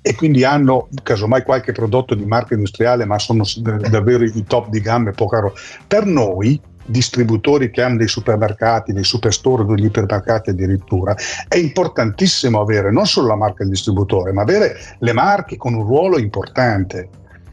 e 0.01 0.15
quindi 0.15 0.43
hanno 0.43 0.87
casomai 1.03 1.43
qualche 1.43 1.73
prodotto 1.73 2.15
di 2.15 2.25
marca 2.25 2.55
industriale, 2.55 3.05
ma 3.05 3.19
sono 3.19 3.43
davvero 3.91 4.23
i 4.23 4.43
top 4.47 4.69
di 4.69 4.81
gamma 4.81 5.09
e 5.09 5.13
poco 5.13 5.35
caro. 5.35 5.53
Per 5.85 6.03
noi 6.03 6.59
distributori 6.87 7.69
che 7.69 7.81
hanno 7.81 7.97
dei 7.97 8.07
supermercati, 8.07 8.93
dei 8.93 9.03
superstore, 9.03 9.65
degli 9.65 9.85
ipermercati 9.85 10.49
addirittura, 10.49 11.15
è 11.47 11.57
importantissimo 11.57 12.59
avere 12.59 12.91
non 12.91 13.05
solo 13.05 13.27
la 13.27 13.35
marca 13.35 13.63
del 13.63 13.69
distributore, 13.69 14.31
ma 14.31 14.41
avere 14.41 14.77
le 14.99 15.13
marche 15.13 15.57
con 15.57 15.73
un 15.73 15.83
ruolo 15.83 16.17
importante. 16.17 17.09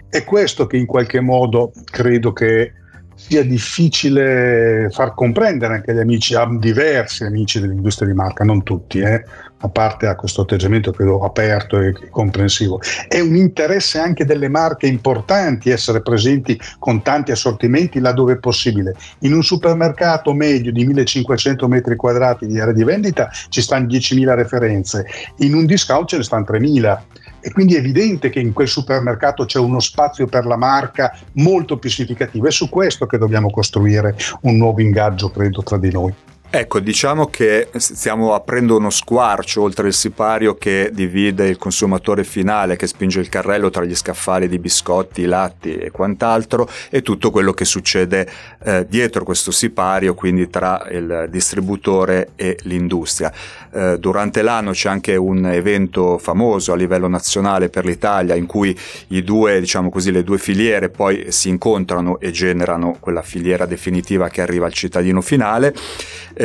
È 0.09 0.25
questo 0.25 0.67
che 0.67 0.77
in 0.77 0.87
qualche 0.87 1.21
modo 1.21 1.73
credo 1.85 2.33
che 2.33 2.73
sia 3.15 3.45
difficile 3.45 4.89
far 4.91 5.15
comprendere 5.15 5.75
anche 5.75 5.91
agli 5.91 5.99
amici, 5.99 6.35
a 6.35 6.47
diversi 6.59 7.25
amici 7.25 7.61
dell'industria 7.61 8.09
di 8.09 8.15
marca, 8.15 8.45
non 8.45 8.63
tutti, 8.63 8.99
eh, 9.01 9.25
a 9.65 9.69
parte 9.69 10.07
a 10.07 10.15
questo 10.15 10.43
atteggiamento 10.43 10.93
credo 10.93 11.25
aperto 11.25 11.81
e 11.81 11.95
comprensivo. 12.11 12.81
È 13.09 13.19
un 13.21 13.35
interesse 13.35 13.99
anche 13.99 14.25
delle 14.25 14.49
marche 14.49 14.87
importanti 14.87 15.71
essere 15.71 16.03
presenti 16.03 16.61
con 16.79 17.03
tanti 17.03 17.33
assortimenti 17.33 17.99
laddove 17.99 18.35
è 18.35 18.39
possibile. 18.39 18.95
In 19.21 19.33
un 19.33 19.43
supermercato 19.43 20.33
medio 20.35 20.71
di 20.71 20.85
1500 20.85 21.67
metri 21.69 21.97
quadrati 21.97 22.47
di 22.47 22.61
area 22.61 22.75
di 22.75 22.85
vendita 22.85 23.31
ci 23.49 23.63
stanno 23.63 23.87
10.000 23.87 24.35
referenze, 24.35 25.07
in 25.39 25.55
un 25.55 25.65
discount 25.65 26.09
ce 26.09 26.19
ne 26.19 26.23
stanno 26.23 26.45
3.000 26.47 26.99
e 27.45 27.53
quindi 27.53 27.75
è 27.75 27.79
evidente 27.79 28.31
che 28.31 28.41
in 28.41 28.55
quel 28.55 28.69
supermercato 28.69 29.45
c'è 29.45 29.59
uno 29.59 29.79
spazio 29.79 30.27
per 30.27 30.47
la 30.47 30.57
marca 30.57 31.15
molto 31.33 31.77
più 31.77 31.91
significativo. 31.91 32.47
È 32.47 32.51
su 32.51 32.71
questo 32.71 33.05
che 33.05 33.19
dobbiamo 33.19 33.51
costruire 33.51 34.17
un 34.43 34.57
nuovo 34.57 34.81
ingaggio, 34.81 35.29
credo, 35.29 35.63
tra 35.63 35.77
di 35.77 35.93
noi. 35.93 36.15
Ecco, 36.57 36.79
diciamo 36.79 37.27
che 37.27 37.69
stiamo 37.79 38.33
aprendo 38.33 38.77
uno 38.77 38.89
squarcio 38.89 39.61
oltre 39.61 39.89
il 39.89 39.93
sipario 39.93 40.55
che 40.55 40.91
divide 40.93 41.49
il 41.49 41.59
consumatore 41.59 42.23
finale, 42.23 42.77
che 42.77 42.87
spinge 42.87 43.19
il 43.19 43.29
carrello 43.29 43.71
tra 43.71 43.85
gli 43.85 43.97
scaffali 43.97 44.47
di 44.47 44.61
biscotti, 44.61 45.25
latti 45.25 45.75
e 45.75 45.91
quant'altro, 45.91 46.69
e 46.91 47.03
tutto 47.03 47.33
quello 47.33 47.53
che 47.53 47.65
succede 47.65 48.31
eh, 48.63 48.87
dietro 48.89 49.25
questo 49.25 49.51
sipario, 49.51 50.15
quindi 50.15 50.49
tra 50.49 50.87
il 50.93 51.27
distributore 51.29 52.29
e 52.37 52.57
l'industria. 52.63 53.33
Eh, 53.73 53.99
durante 53.99 54.43
l'anno 54.43 54.71
c'è 54.71 54.89
anche 54.89 55.17
un 55.17 55.47
evento 55.47 56.19
famoso 56.19 56.73
a 56.73 56.77
livello 56.77 57.09
nazionale 57.09 57.69
per 57.69 57.85
l'Italia 57.85 58.37
in 58.37 58.47
cui 58.47 58.79
due, 59.25 59.59
diciamo 59.59 59.91
così, 59.91 60.13
le 60.13 60.23
due 60.23 60.39
filiere 60.39 60.89
poi 60.89 61.33
si 61.33 61.49
incontrano 61.49 62.21
e 62.21 62.31
generano 62.31 62.97
quella 63.01 63.23
filiera 63.23 63.67
definitiva 63.67 64.29
che 64.29 64.41
arriva 64.41 64.67
al 64.67 64.73
cittadino 64.73 65.21
finale 65.21 65.75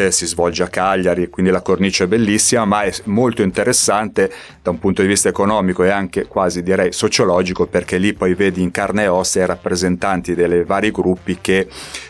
si 0.09 0.25
svolge 0.25 0.63
a 0.63 0.67
Cagliari, 0.67 1.29
quindi 1.29 1.51
la 1.51 1.61
cornice 1.61 2.05
è 2.05 2.07
bellissima, 2.07 2.65
ma 2.65 2.83
è 2.83 2.93
molto 3.05 3.41
interessante 3.41 4.31
da 4.61 4.71
un 4.71 4.79
punto 4.79 5.01
di 5.01 5.07
vista 5.07 5.29
economico 5.29 5.83
e 5.83 5.89
anche 5.89 6.25
quasi 6.25 6.63
direi 6.63 6.91
sociologico, 6.93 7.67
perché 7.67 7.97
lì 7.97 8.13
poi 8.13 8.33
vedi 8.33 8.61
in 8.61 8.71
carne 8.71 9.03
e 9.03 9.07
ossa 9.07 9.41
i 9.41 9.45
rappresentanti 9.45 10.33
dei 10.35 10.63
vari 10.63 10.91
gruppi 10.91 11.37
che 11.41 11.67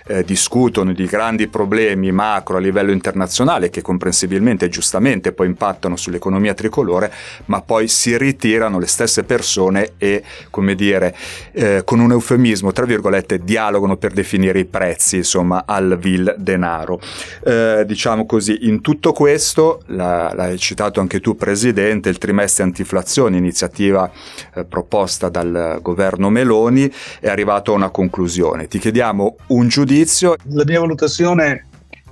eh, 0.08 0.24
discutono 0.24 0.94
di 0.94 1.06
grandi 1.06 1.48
problemi 1.48 2.12
macro 2.12 2.58
a 2.58 2.60
livello 2.60 2.92
internazionale 2.92 3.70
che 3.70 3.82
comprensibilmente 3.82 4.66
e 4.66 4.70
giustamente 4.70 5.32
poi 5.32 5.48
impattano 5.48 5.96
sull'economia 5.96 6.54
tricolore, 6.54 7.12
ma 7.46 7.62
poi 7.62 7.88
si 7.88 8.18
ritirano 8.18 8.80
le 8.80 8.88
stesse 8.88 9.24
persone 9.24 9.94
e, 9.98 10.24
come 10.50 10.76
dire, 10.76 11.16
eh, 11.52 11.82
con 11.84 12.00
un 12.00 12.12
eufemismo, 12.12 12.72
tra 12.72 12.86
virgolette, 12.86 13.44
dialogano 13.44 13.98
per 13.98 14.14
definire 14.14 14.60
i 14.60 14.66
prezzi, 14.66 15.18
insomma, 15.18 15.64
al 15.66 15.98
vil 16.00 16.36
denaro. 16.38 17.00
Eh, 17.46 17.69
diciamo 17.86 18.26
così, 18.26 18.68
in 18.68 18.82
tutto 18.82 19.12
questo, 19.12 19.82
la, 19.88 20.32
l'hai 20.34 20.58
citato 20.58 21.00
anche 21.00 21.20
tu, 21.20 21.36
Presidente, 21.36 22.10
il 22.10 22.18
trimestre 22.18 22.64
antiflazione, 22.64 23.38
iniziativa 23.38 24.10
eh, 24.56 24.66
proposta 24.66 25.30
dal 25.30 25.80
governo 25.82 26.30
Meloni, 26.30 26.92
è 27.20 27.28
arrivato 27.28 27.72
a 27.72 27.76
una 27.76 27.90
conclusione. 27.90 28.68
Ti 28.68 28.80
chiediamo 28.80 29.36
un 29.48 29.68
giudizio 29.68 29.88
giudizio? 29.90 30.36
La 30.52 30.64
mia 30.66 30.80
valutazione 30.80 31.68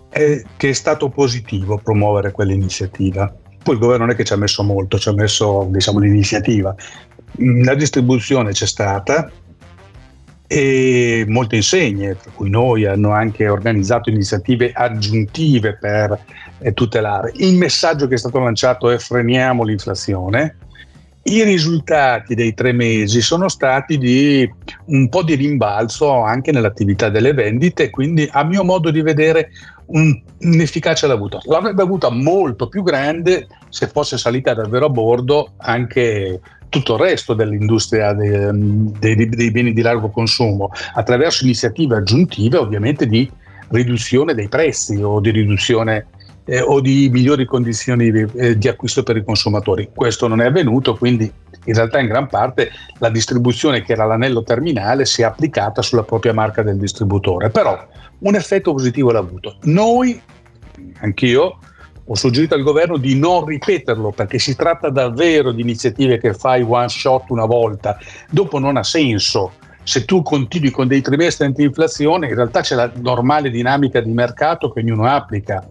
è 0.10 0.41
che 0.58 0.70
è 0.70 0.74
stato 0.74 1.10
positivo 1.10 1.78
promuovere 1.78 2.32
quell'iniziativa. 2.32 3.34
Poi 3.62 3.76
il 3.76 3.80
governo 3.80 4.06
non 4.06 4.13
è 4.13 4.17
che 4.17 4.24
ci 4.24 4.34
ha 4.34 4.38
messo 4.38 4.63
molto, 4.63 4.98
ci 4.98 5.10
ha 5.10 5.13
messo 5.13 5.67
diciamo, 5.70 6.00
l'iniziativa. 6.00 6.74
La 7.63 7.76
distribuzione 7.76 8.52
c'è 8.52 8.65
stata, 8.65 9.30
e 10.47 11.25
molte 11.27 11.57
insegne, 11.57 12.17
tra 12.17 12.31
cui 12.33 12.49
noi, 12.49 12.86
hanno 12.86 13.12
anche 13.12 13.49
organizzato 13.49 14.10
iniziative 14.10 14.71
aggiuntive 14.73 15.77
per 15.77 16.17
eh, 16.60 16.73
tutelare. 16.73 17.33
Il 17.36 17.55
messaggio 17.55 18.07
che 18.07 18.15
è 18.15 18.17
stato 18.17 18.39
lanciato 18.39 18.89
è 18.89 18.97
freniamo 18.97 19.63
l'inflazione. 19.63 20.57
I 21.23 21.43
risultati 21.43 22.36
dei 22.36 22.53
tre 22.53 22.71
mesi 22.71 23.19
sono 23.19 23.49
stati 23.49 23.97
di 23.97 24.49
un 24.86 25.10
po' 25.10 25.23
di 25.23 25.36
rimbalzo 25.36 26.21
anche 26.21 26.53
nell'attività 26.53 27.10
delle 27.10 27.33
vendite, 27.33 27.89
quindi 27.89 28.29
a 28.31 28.45
mio 28.45 28.63
modo 28.63 28.89
di 28.91 29.01
vedere 29.01 29.49
un, 29.88 30.17
un'efficacia 30.39 31.05
l'ha 31.05 31.13
avuta. 31.13 31.39
L'avrebbe 31.43 31.81
avuta 31.81 32.10
molto 32.10 32.69
più 32.69 32.81
grande 32.81 33.47
se 33.67 33.88
fosse 33.88 34.17
salita 34.17 34.53
davvero 34.53 34.86
a 34.86 34.89
bordo 34.89 35.51
anche 35.57 36.39
tutto 36.69 36.95
il 36.95 36.99
resto 36.99 37.34
dell'industria 37.34 38.13
dei, 38.13 38.51
dei, 38.99 39.30
dei 39.30 39.51
beni 39.51 39.73
di 39.73 39.82
largo 39.82 40.10
consumo, 40.10 40.71
attraverso 40.93 41.43
iniziative 41.43 41.97
aggiuntive 41.97 42.58
ovviamente 42.58 43.08
di 43.08 43.30
riduzione 43.69 44.34
dei 44.34 44.47
prezzi 44.47 45.01
o 45.01 45.19
di 45.19 45.32
riduzione 45.32 46.08
eh, 46.45 46.62
o 46.62 46.80
di 46.80 47.10
migliori 47.12 47.45
condizioni 47.45 48.12
di, 48.12 48.25
eh, 48.36 48.58
di, 48.58 48.67
acquisto 48.67 49.03
per 49.03 49.17
i 49.17 49.23
consumatori. 49.23 49.89
Questo 49.93 50.27
non 50.27 50.41
è 50.41 50.45
avvenuto, 50.45 50.95
quindi 50.95 51.32
in 51.65 51.73
realtà 51.73 51.99
in 51.99 52.08
gran 52.08 52.27
parte 52.27 52.71
la 52.99 53.10
distribuzione 53.10 53.84
che 53.84 53.91
era 53.91 54.06
l'anello 54.06 54.43
terminale 54.43 55.06
si 55.06 55.21
è 55.21 55.25
applicata 55.25 55.82
sulla 55.82 56.03
propria 56.03 56.34
marca 56.34 56.63
del 56.63 56.77
distributore, 56.77 57.49
però 57.49 57.86
un 58.19 58.36
effetto 58.36 58.73
positivo 58.73 59.12
l'ha 59.12 59.19
avuto. 59.19 59.58
Noi, 59.63 60.19
anch'io, 60.99 61.60
ho 62.10 62.15
suggerito 62.15 62.56
al 62.56 62.63
governo 62.63 62.98
di 62.98 63.15
non 63.15 63.46
ripeterlo 63.46 64.12
perché 64.12 64.39
si 64.39 64.56
tratta 64.56 64.89
davvero 64.89 65.52
di 65.52 65.62
iniziative 65.62 66.17
che 66.20 66.34
fai 66.34 66.62
one 66.62 66.88
shot 66.88 67.30
una 67.30 67.46
volta, 67.46 67.98
dopo 68.30 68.60
non 68.60 68.78
ha 68.78 68.84
senso. 68.84 69.52
Se 69.84 70.04
tu 70.04 70.22
continui 70.22 70.70
con 70.70 70.88
dei 70.88 71.02
trimestri 71.02 71.46
anti-inflazione, 71.46 72.28
in 72.28 72.36
realtà 72.36 72.60
c'è 72.60 72.76
la 72.76 72.91
normale 72.96 73.50
dinamica 73.50 74.02
di 74.02 74.12
mercato 74.12 74.72
che 74.72 74.82
ognuno 74.82 75.06
applica 75.06 75.65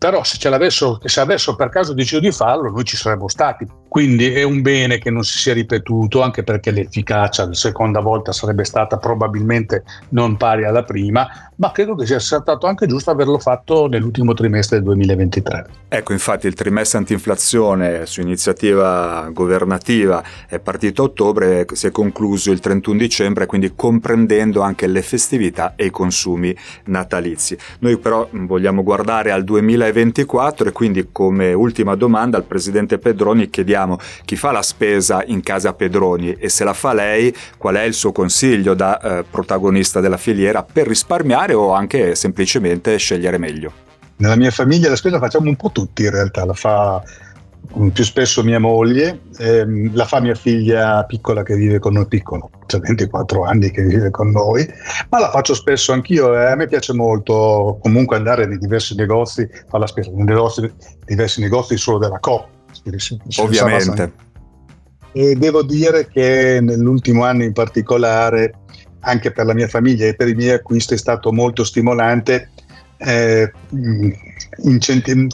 però 0.00 0.24
se, 0.24 0.38
ce 0.38 0.48
l'avessero, 0.48 0.98
se 1.04 1.20
avessero 1.20 1.56
per 1.56 1.68
caso 1.68 1.92
deciso 1.92 2.20
di 2.20 2.32
farlo 2.32 2.70
noi 2.70 2.84
ci 2.84 2.96
saremmo 2.96 3.28
stati. 3.28 3.66
Quindi 3.86 4.32
è 4.32 4.44
un 4.44 4.62
bene 4.62 4.98
che 4.98 5.10
non 5.10 5.24
si 5.24 5.36
sia 5.36 5.52
ripetuto, 5.52 6.22
anche 6.22 6.42
perché 6.42 6.70
l'efficacia 6.70 7.44
la 7.44 7.52
seconda 7.52 8.00
volta 8.00 8.32
sarebbe 8.32 8.64
stata 8.64 8.96
probabilmente 8.98 9.82
non 10.10 10.36
pari 10.36 10.64
alla 10.64 10.84
prima, 10.84 11.28
ma 11.56 11.72
credo 11.72 11.96
che 11.96 12.06
sia 12.06 12.20
stato 12.20 12.66
anche 12.66 12.86
giusto 12.86 13.10
averlo 13.10 13.38
fatto 13.38 13.88
nell'ultimo 13.88 14.32
trimestre 14.32 14.76
del 14.76 14.86
2023. 14.86 15.66
Ecco, 15.88 16.12
infatti 16.12 16.46
il 16.46 16.54
trimestre 16.54 16.98
antinflazione 16.98 18.06
su 18.06 18.20
iniziativa 18.20 19.28
governativa 19.32 20.22
è 20.46 20.60
partito 20.60 21.02
a 21.02 21.06
ottobre, 21.06 21.66
si 21.72 21.88
è 21.88 21.90
concluso 21.90 22.52
il 22.52 22.60
31 22.60 22.96
dicembre, 22.96 23.46
quindi 23.46 23.72
comprendendo 23.74 24.60
anche 24.60 24.86
le 24.86 25.02
festività 25.02 25.74
e 25.74 25.86
i 25.86 25.90
consumi 25.90 26.56
natalizi. 26.84 27.58
Noi 27.80 27.98
però 27.98 28.28
vogliamo 28.30 28.84
guardare 28.84 29.32
al 29.32 29.42
2024 29.92 30.68
e 30.68 30.72
quindi 30.72 31.08
come 31.12 31.52
ultima 31.52 31.94
domanda 31.94 32.36
al 32.36 32.44
Presidente 32.44 32.98
Pedroni 32.98 33.50
chiediamo 33.50 33.98
chi 34.24 34.36
fa 34.36 34.52
la 34.52 34.62
spesa 34.62 35.22
in 35.26 35.42
casa 35.42 35.74
Pedroni 35.74 36.32
e 36.34 36.48
se 36.48 36.64
la 36.64 36.72
fa 36.72 36.92
lei 36.92 37.34
qual 37.58 37.76
è 37.76 37.82
il 37.82 37.94
suo 37.94 38.12
consiglio 38.12 38.74
da 38.74 39.00
eh, 39.00 39.24
protagonista 39.28 40.00
della 40.00 40.16
filiera 40.16 40.62
per 40.62 40.86
risparmiare 40.86 41.54
o 41.54 41.72
anche 41.72 42.14
semplicemente 42.14 42.96
scegliere 42.96 43.38
meglio? 43.38 43.72
Nella 44.16 44.36
mia 44.36 44.50
famiglia 44.50 44.90
la 44.90 44.96
spesa 44.96 45.18
facciamo 45.18 45.48
un 45.48 45.56
po' 45.56 45.70
tutti 45.72 46.02
in 46.02 46.10
realtà, 46.10 46.44
la 46.44 46.52
fa 46.52 47.02
più 47.92 48.04
spesso 48.04 48.42
mia 48.42 48.58
moglie, 48.58 49.20
ehm, 49.38 49.94
la 49.94 50.04
fa 50.04 50.20
mia 50.20 50.34
figlia 50.34 51.04
piccola 51.04 51.42
che 51.42 51.54
vive 51.54 51.78
con 51.78 51.92
noi, 51.92 52.06
piccolo, 52.06 52.50
cioè 52.66 52.80
24 52.80 53.44
anni 53.44 53.70
che 53.70 53.82
vive 53.82 54.10
con 54.10 54.30
noi, 54.30 54.68
ma 55.08 55.20
la 55.20 55.30
faccio 55.30 55.54
spesso 55.54 55.92
anch'io 55.92 56.34
e 56.34 56.46
a 56.46 56.56
me 56.56 56.66
piace 56.66 56.92
molto 56.92 57.78
comunque 57.80 58.16
andare 58.16 58.46
nei 58.46 58.58
diversi 58.58 58.94
negozi, 58.96 59.48
fare 59.68 59.78
la 59.78 59.86
spesa, 59.86 60.10
nei 60.10 60.24
negozi, 60.24 60.72
diversi 61.04 61.40
negozi 61.40 61.76
solo 61.76 61.98
della 61.98 62.18
Coop. 62.18 62.46
Ovviamente. 63.38 64.12
E 65.12 65.34
devo 65.34 65.62
dire 65.62 66.06
che 66.06 66.58
nell'ultimo 66.60 67.24
anno 67.24 67.42
in 67.44 67.52
particolare 67.52 68.54
anche 69.00 69.32
per 69.32 69.46
la 69.46 69.54
mia 69.54 69.68
famiglia 69.68 70.06
e 70.06 70.14
per 70.14 70.28
i 70.28 70.34
miei 70.34 70.50
acquisti 70.52 70.94
è 70.94 70.98
stato 70.98 71.32
molto 71.32 71.64
stimolante 71.64 72.50
eh, 73.00 73.50
incenti- 74.62 75.26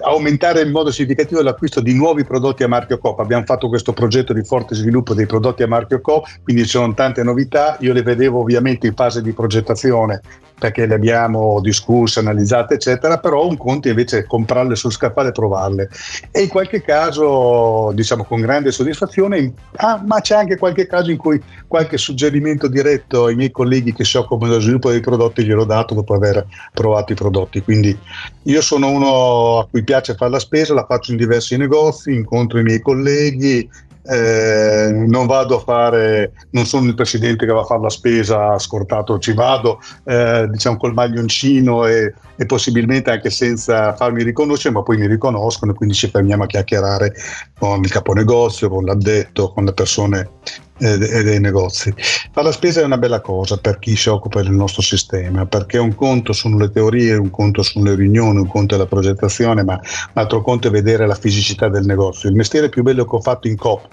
aumentare 0.00 0.62
in 0.62 0.70
modo 0.70 0.90
significativo 0.90 1.42
l'acquisto 1.42 1.80
di 1.80 1.94
nuovi 1.94 2.24
prodotti 2.24 2.62
a 2.62 2.68
marchio 2.68 2.98
Coop. 2.98 3.18
Abbiamo 3.20 3.44
fatto 3.44 3.68
questo 3.68 3.92
progetto 3.92 4.32
di 4.32 4.44
forte 4.44 4.74
sviluppo 4.74 5.14
dei 5.14 5.26
prodotti 5.26 5.62
a 5.62 5.68
marchio 5.68 6.00
Coop, 6.00 6.26
quindi 6.42 6.62
ci 6.62 6.70
sono 6.70 6.94
tante 6.94 7.22
novità. 7.22 7.76
Io 7.80 7.92
le 7.92 8.02
vedevo 8.02 8.40
ovviamente 8.40 8.86
in 8.86 8.94
fase 8.94 9.22
di 9.22 9.32
progettazione 9.32 10.20
perché 10.58 10.86
le 10.86 10.94
abbiamo 10.94 11.60
discusse, 11.60 12.18
analizzate, 12.20 12.74
eccetera, 12.74 13.18
però 13.18 13.46
un 13.46 13.56
conto 13.56 13.88
invece 13.88 14.18
è 14.18 14.26
comprarle 14.26 14.74
sul 14.74 14.92
scaffale 14.92 15.28
e 15.28 15.32
provarle. 15.32 15.88
E 16.30 16.42
in 16.42 16.48
qualche 16.48 16.82
caso, 16.82 17.92
diciamo 17.94 18.24
con 18.24 18.40
grande 18.40 18.72
soddisfazione, 18.72 19.52
ah, 19.76 20.02
ma 20.04 20.20
c'è 20.20 20.34
anche 20.34 20.56
qualche 20.56 20.86
caso 20.86 21.10
in 21.10 21.16
cui 21.16 21.40
qualche 21.66 21.96
suggerimento 21.96 22.68
diretto 22.68 23.26
ai 23.26 23.36
miei 23.36 23.50
colleghi 23.50 23.92
che 23.92 24.04
si 24.04 24.16
occupano 24.16 24.50
dello 24.50 24.62
sviluppo 24.62 24.90
dei 24.90 25.00
prodotti 25.00 25.44
gliel'ho 25.44 25.64
dato 25.64 25.94
dopo 25.94 26.14
aver 26.14 26.44
provato 26.72 27.12
i 27.12 27.16
prodotti. 27.16 27.62
Quindi 27.62 27.96
io 28.42 28.60
sono 28.60 28.90
uno 28.90 29.58
a 29.58 29.66
cui 29.70 29.84
piace 29.84 30.14
fare 30.14 30.30
la 30.30 30.38
spesa, 30.38 30.74
la 30.74 30.86
faccio 30.86 31.12
in 31.12 31.18
diversi 31.18 31.56
negozi, 31.56 32.12
incontro 32.12 32.58
i 32.58 32.62
miei 32.62 32.80
colleghi, 32.80 33.68
eh, 34.08 34.90
non 34.90 35.26
vado 35.26 35.56
a 35.56 35.60
fare, 35.60 36.32
non 36.50 36.64
sono 36.64 36.86
il 36.86 36.94
presidente 36.94 37.44
che 37.44 37.52
va 37.52 37.60
a 37.60 37.64
fare 37.64 37.82
la 37.82 37.90
spesa 37.90 38.58
scortato, 38.58 39.18
ci 39.18 39.34
vado 39.34 39.80
eh, 40.04 40.48
diciamo 40.50 40.78
col 40.78 40.94
maglioncino 40.94 41.84
e, 41.84 42.14
e, 42.36 42.46
possibilmente 42.46 43.10
anche 43.10 43.28
senza 43.28 43.94
farmi 43.94 44.22
riconoscere, 44.22 44.72
ma 44.74 44.82
poi 44.82 44.96
mi 44.96 45.06
riconoscono 45.06 45.72
e 45.72 45.74
quindi 45.74 45.94
ci 45.94 46.08
fermiamo 46.08 46.44
a 46.44 46.46
chiacchierare 46.46 47.12
con 47.58 47.80
il 47.80 47.90
caponegozio, 47.90 48.70
con 48.70 48.84
l'addetto, 48.84 49.52
con 49.52 49.66
le 49.66 49.74
persone 49.74 50.30
eh, 50.78 50.98
dei 50.98 51.40
negozi. 51.40 51.92
Fare 52.32 52.46
la 52.46 52.52
spesa 52.52 52.80
è 52.80 52.84
una 52.84 52.98
bella 52.98 53.20
cosa 53.20 53.56
per 53.56 53.78
chi 53.78 53.96
si 53.96 54.08
occupa 54.08 54.42
del 54.42 54.52
nostro 54.52 54.82
sistema, 54.82 55.46
perché 55.46 55.78
un 55.78 55.94
conto 55.94 56.32
sono 56.32 56.56
le 56.56 56.70
teorie, 56.70 57.14
un 57.14 57.30
conto 57.30 57.62
sono 57.62 57.84
le 57.84 57.94
riunioni, 57.94 58.38
un 58.38 58.48
conto 58.48 58.74
è 58.74 58.78
la 58.78 58.86
progettazione, 58.86 59.64
ma 59.64 59.74
un 59.74 60.12
altro 60.14 60.42
conto 60.42 60.68
è 60.68 60.70
vedere 60.70 61.06
la 61.06 61.14
fisicità 61.14 61.68
del 61.68 61.84
negozio. 61.84 62.28
Il 62.28 62.36
mestiere 62.36 62.68
più 62.68 62.82
bello 62.82 63.04
che 63.04 63.16
ho 63.16 63.20
fatto 63.20 63.48
in 63.48 63.56
COP, 63.56 63.88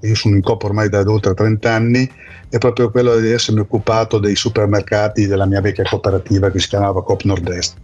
io 0.00 0.14
sono 0.14 0.34
in 0.34 0.42
COP 0.42 0.64
ormai 0.64 0.88
da 0.88 1.02
oltre 1.06 1.34
30 1.34 1.72
anni, 1.72 2.10
è 2.48 2.58
proprio 2.58 2.90
quello 2.90 3.16
di 3.16 3.30
essermi 3.30 3.60
occupato 3.60 4.18
dei 4.18 4.34
supermercati 4.34 5.26
della 5.26 5.46
mia 5.46 5.60
vecchia 5.60 5.84
cooperativa 5.84 6.50
che 6.50 6.58
si 6.58 6.68
chiamava 6.68 7.02
Coop 7.02 7.22
Nord-Est. 7.22 7.76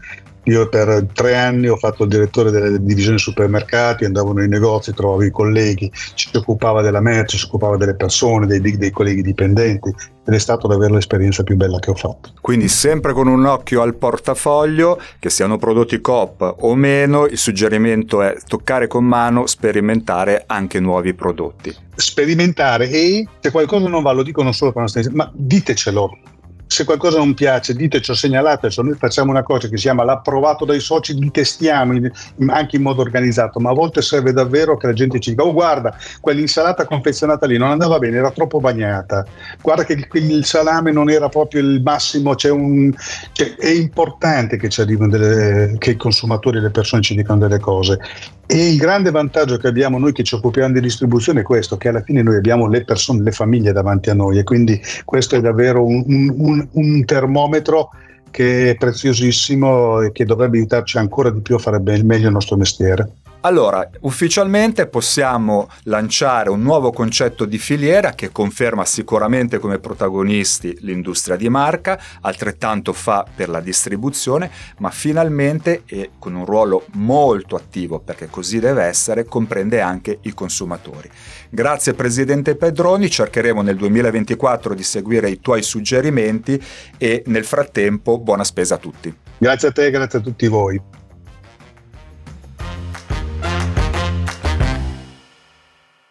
Io 0.47 0.69
per 0.69 1.09
tre 1.13 1.37
anni 1.37 1.67
ho 1.67 1.77
fatto 1.77 2.05
il 2.05 2.09
direttore 2.09 2.53
delle 2.53 2.81
divisioni 2.81 3.19
supermercati, 3.19 4.05
andavo 4.05 4.33
nei 4.33 4.47
negozi, 4.47 4.93
trovavo 4.93 5.25
i 5.25 5.31
colleghi, 5.31 5.91
ci 6.15 6.29
si 6.31 6.37
occupava 6.37 6.83
della 6.83 7.01
merce, 7.01 7.37
si 7.37 7.47
occupava 7.47 7.77
delle 7.77 7.97
persone, 7.97 8.47
dei, 8.47 8.61
dei 8.61 8.91
colleghi 8.93 9.23
dipendenti 9.23 9.93
ed 10.25 10.35
è 10.35 10.39
stata 10.39 10.69
davvero 10.69 10.95
l'esperienza 10.95 11.43
più 11.43 11.57
bella 11.57 11.81
che 11.81 11.91
ho 11.91 11.95
fatto. 11.95 12.31
Quindi 12.41 12.69
sempre 12.69 13.13
con 13.13 13.27
un 13.27 13.45
occhio 13.45 13.83
al 13.83 13.97
portafoglio, 13.97 15.01
che 15.19 15.31
siano 15.31 15.57
prodotti 15.59 16.01
COP 16.01 16.57
o 16.61 16.75
meno, 16.77 17.27
il 17.27 17.39
suggerimento 17.39 18.23
è 18.23 18.37
toccare 18.47 18.87
con 18.87 19.05
mano, 19.05 19.47
sperimentare 19.47 20.45
anche 20.47 20.79
nuovi 20.79 21.13
prodotti. 21.15 21.75
Sperimentare 21.97 22.89
e 22.89 23.27
se 23.41 23.51
qualcosa 23.51 23.89
non 23.89 24.03
va, 24.03 24.13
lo 24.13 24.23
dico 24.23 24.45
non 24.45 24.55
solo 24.55 24.71
per 24.71 24.83
la 24.83 24.89
stessa, 24.89 25.11
ma 25.13 25.29
ditecelo, 25.35 26.19
se 26.67 26.85
qualcosa 26.85 27.19
non 27.19 27.35
piace, 27.35 27.75
diteci, 27.75 28.15
segnalateci, 28.15 28.83
noi 28.83 28.95
facciamo 28.95 29.31
una 29.31 29.43
cosa 29.43 29.69
che 29.69 29.77
si 29.77 29.85
chiama 29.85 30.05
l'approvato 30.05 30.65
dai 30.65 30.81
soci, 30.81 31.15
li 31.15 31.31
testiamo 31.31 31.95
in, 31.95 32.11
in, 32.37 32.51
anche 32.51 32.77
in 32.77 32.83
modo 32.83 33.03
organizzato, 33.03 33.61
ma 33.61 33.71
a 33.71 33.75
volte 33.75 34.03
serve 34.03 34.33
davvero 34.33 34.77
che 34.77 34.87
la 34.87 34.93
gente 34.93 35.21
ci 35.21 35.31
dica, 35.31 35.45
oh 35.45 35.53
guarda, 35.53 35.97
quell'insalata 36.21 36.85
confezionata 36.85 37.47
lì 37.47 37.57
non 37.57 37.71
andava 37.71 37.99
bene, 37.99 38.17
era 38.17 38.31
troppo 38.31 38.59
bagnata, 38.59 39.25
guarda 39.63 39.85
che 39.85 39.93
il, 39.93 40.09
il 40.13 40.45
salame 40.45 40.91
non 40.91 41.09
era 41.09 41.29
proprio 41.29 41.61
il 41.61 41.81
massimo, 41.83 42.35
c'è 42.35 42.51
un, 42.51 42.93
cioè, 43.33 43.55
è 43.55 43.71
importante 43.71 44.57
che, 44.57 44.69
delle, 44.85 45.77
che 45.79 45.91
i 45.91 45.97
consumatori 45.97 46.59
e 46.59 46.61
le 46.63 46.71
persone 46.71 47.03
ci 47.03 47.15
dicano 47.15 47.39
delle 47.39 47.61
cose. 47.61 48.01
E 48.49 48.69
il 48.69 48.79
grande 48.79 49.11
vantaggio 49.11 49.57
che 49.57 49.67
abbiamo 49.67 49.99
noi 49.99 50.13
che 50.13 50.23
ci 50.23 50.37
occupiamo 50.37 50.73
di 50.73 50.81
distribuzione 50.81 51.41
è 51.41 51.43
questo, 51.43 51.77
che 51.77 51.89
alla 51.89 52.03
fine 52.03 52.23
noi 52.23 52.37
abbiamo 52.37 52.69
le 52.69 52.85
persone, 52.85 53.23
le 53.23 53.33
famiglie 53.33 53.73
davanti 53.73 54.09
a 54.11 54.15
noi 54.15 54.39
e 54.39 54.45
quindi 54.45 54.81
questo 55.05 55.35
è 55.35 55.41
davvero 55.41 55.85
un, 55.85 56.05
un, 56.07 56.69
un 56.71 57.05
termometro 57.05 57.91
che 58.31 58.71
è 58.71 58.77
preziosissimo 58.77 60.03
e 60.03 60.13
che 60.13 60.25
dovrebbe 60.25 60.59
aiutarci 60.59 60.99
ancora 60.99 61.31
di 61.31 61.41
più 61.41 61.57
a 61.57 61.59
fare 61.59 61.81
meglio 61.81 62.27
il 62.27 62.33
nostro 62.33 62.57
mestiere. 62.57 63.11
Allora, 63.47 63.89
ufficialmente 64.01 64.89
possiamo 64.89 65.69
lanciare 65.85 66.51
un 66.51 66.63
nuovo 66.63 66.91
concetto 66.91 67.45
di 67.45 67.59
filiera 67.59 68.11
che 68.11 68.33
conferma 68.33 68.85
sicuramente 68.85 69.61
come 69.61 69.79
protagonisti 69.79 70.77
l'industria 70.81 71.37
di 71.37 71.49
marca, 71.49 71.97
altrettanto 72.23 72.93
fa 72.93 73.25
per 73.33 73.49
la 73.49 73.61
distribuzione, 73.61 74.51
ma 74.79 74.91
finalmente 74.91 75.83
e 75.87 76.11
con 76.19 76.35
un 76.35 76.45
ruolo 76.45 76.87
molto 76.95 77.55
attivo, 77.55 78.01
perché 78.01 78.27
così 78.29 78.59
deve 78.59 78.83
essere, 78.83 79.27
comprende 79.27 79.81
anche 79.81 80.19
i 80.23 80.35
consumatori. 80.35 81.09
Grazie 81.49 81.95
Presidente 81.95 82.57
Pedroni, 82.57 83.09
cercheremo 83.09 83.63
nel 83.63 83.77
2024 83.77 84.75
di 84.75 84.83
seguire 84.83 85.31
i 85.31 85.41
tuoi 85.41 85.63
suggerimenti 85.63 86.61
e 86.99 87.23
nel 87.27 87.45
frattempo 87.45 88.19
buona 88.19 88.43
spesa 88.43 88.75
a 88.75 88.79
tutti. 88.79 89.15
Grazie 89.39 89.69
a 89.69 89.71
te, 89.71 89.89
grazie 89.93 90.19
a 90.19 90.23
tutti 90.23 90.49
voi. 90.49 91.05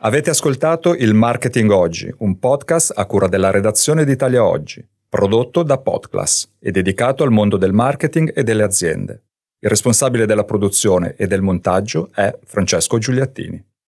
Avete 0.06 0.30
ascoltato 0.30 0.94
il 0.94 1.16
Marketing 1.16 1.72
Oggi, 1.72 2.14
un 2.20 2.38
podcast 2.38 2.94
a 2.96 3.08
cura 3.08 3.28
della 3.28 3.50
redazione 3.50 4.06
d'Italia 4.06 4.46
Oggi, 4.46 4.88
prodotto 5.10 5.64
da 5.64 5.80
Podclass 5.80 6.48
e 6.60 6.70
dedicato 6.70 7.24
al 7.24 7.32
mondo 7.32 7.58
del 7.58 7.74
marketing 7.74 8.32
e 8.36 8.44
delle 8.44 8.62
aziende. 8.62 9.24
Il 9.58 9.68
responsabile 9.68 10.28
della 10.28 10.44
produzione 10.44 11.16
e 11.16 11.26
del 11.26 11.42
montaggio 11.42 12.12
è 12.14 12.38
Francesco 12.44 13.00
Giuliattini. 13.00 13.66